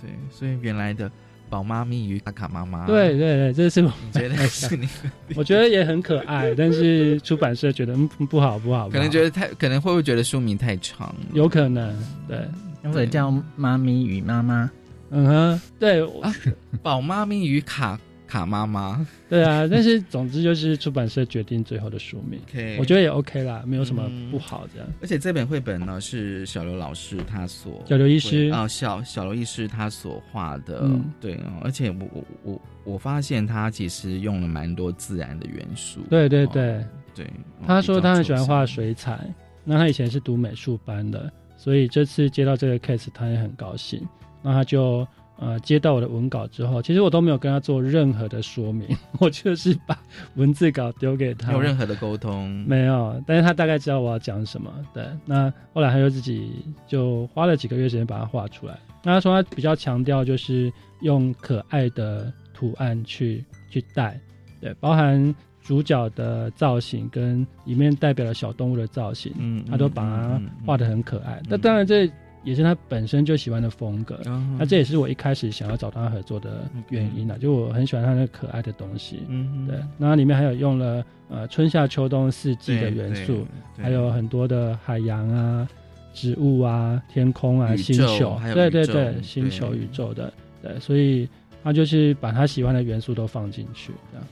[0.00, 1.10] 对，所以原来的
[1.52, 4.88] 宝妈咪与卡卡妈妈，对对对，这是我你觉得 是你？
[5.36, 11.14] 我觉得也很可爱，但是出版社觉得嗯 不好不好，可能觉得太，可能会不会觉得书名太长？
[11.34, 11.94] 有可能，
[12.26, 12.38] 对，
[12.84, 14.70] 或者叫妈咪与妈妈，
[15.10, 16.34] 嗯哼，对啊，
[16.82, 18.00] 宝妈咪与卡
[18.32, 22.40] 卡妈妈，对啊，但是总之就是出版社决定最后的书名。
[22.48, 24.30] OK 我觉得也 OK 啦，没有什么嗯。
[24.30, 24.88] 不好这样。
[25.02, 28.48] 而且这本绘本呢是小刘老师他所小刘医师。
[28.48, 31.12] 啊、小小刘医师他所画的，嗯。
[31.20, 39.20] 对哦，而且我我我我发现他其实用了蛮多自然的元素，对对哦对，对，哦他说他很喜欢画水彩，
[39.62, 44.00] 那他以前是读美术班的，所以这次接到这个 case 他也很高兴，
[44.42, 45.06] 那他就
[45.42, 48.86] 呃接到我的文稿之后，其实我都没有跟他做任何的说明，
[49.18, 49.98] 我就是把
[50.36, 54.72] 文字稿丢给他，没有任何的沟通，没有，但是他大概知道我要讲什么。
[54.94, 58.78] 对，那后来他就自己就花了几个月时间把它画出来。
[59.02, 64.16] 那他说他比较强调就是用可爱的图案去去带，
[64.60, 71.42] 对，包含主角的造型跟里面代表的小动物的造型，嗯他都把它画的很可爱。
[71.48, 72.08] 那、当然这。
[72.44, 85.68] 也是他本身就喜欢的风格，嗯那这也是我一开始想要找他合作的原因啊，就我很喜欢他那个可爱的东西，嗯对，那里面还有用了呃春夏秋冬四季的元素还有很多的海洋啊、
[86.12, 88.40] 植物啊、天空啊、星球。
[88.54, 91.28] 对对对，星球宇宙的，对，所以
[91.62, 94.26] 他就是把他喜欢的元素都放进去，这样。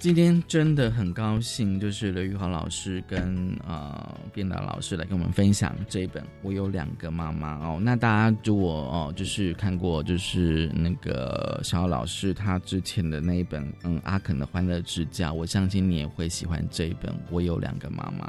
[0.00, 7.78] 今天真的很高兴，就是刘玉华老师跟呃编导老师来跟我们分享这一本《我有两个妈妈》哦。
[7.82, 18.26] 那大家如果哦，就是看过就是那个小奥老师他之前的那一本嗯《阿肯的欢乐之家》，我相信你也会喜欢这一本《我有两个妈妈》。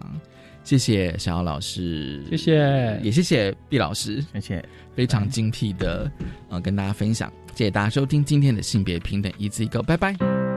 [0.65, 6.11] 谢谢小奥老师，谢谢也谢谢毕老师，谢谢，非常精辟的
[6.49, 7.31] 呃跟大家分享。
[7.55, 10.50] 谢谢大家收听今天的性别平等一字一个，拜拜。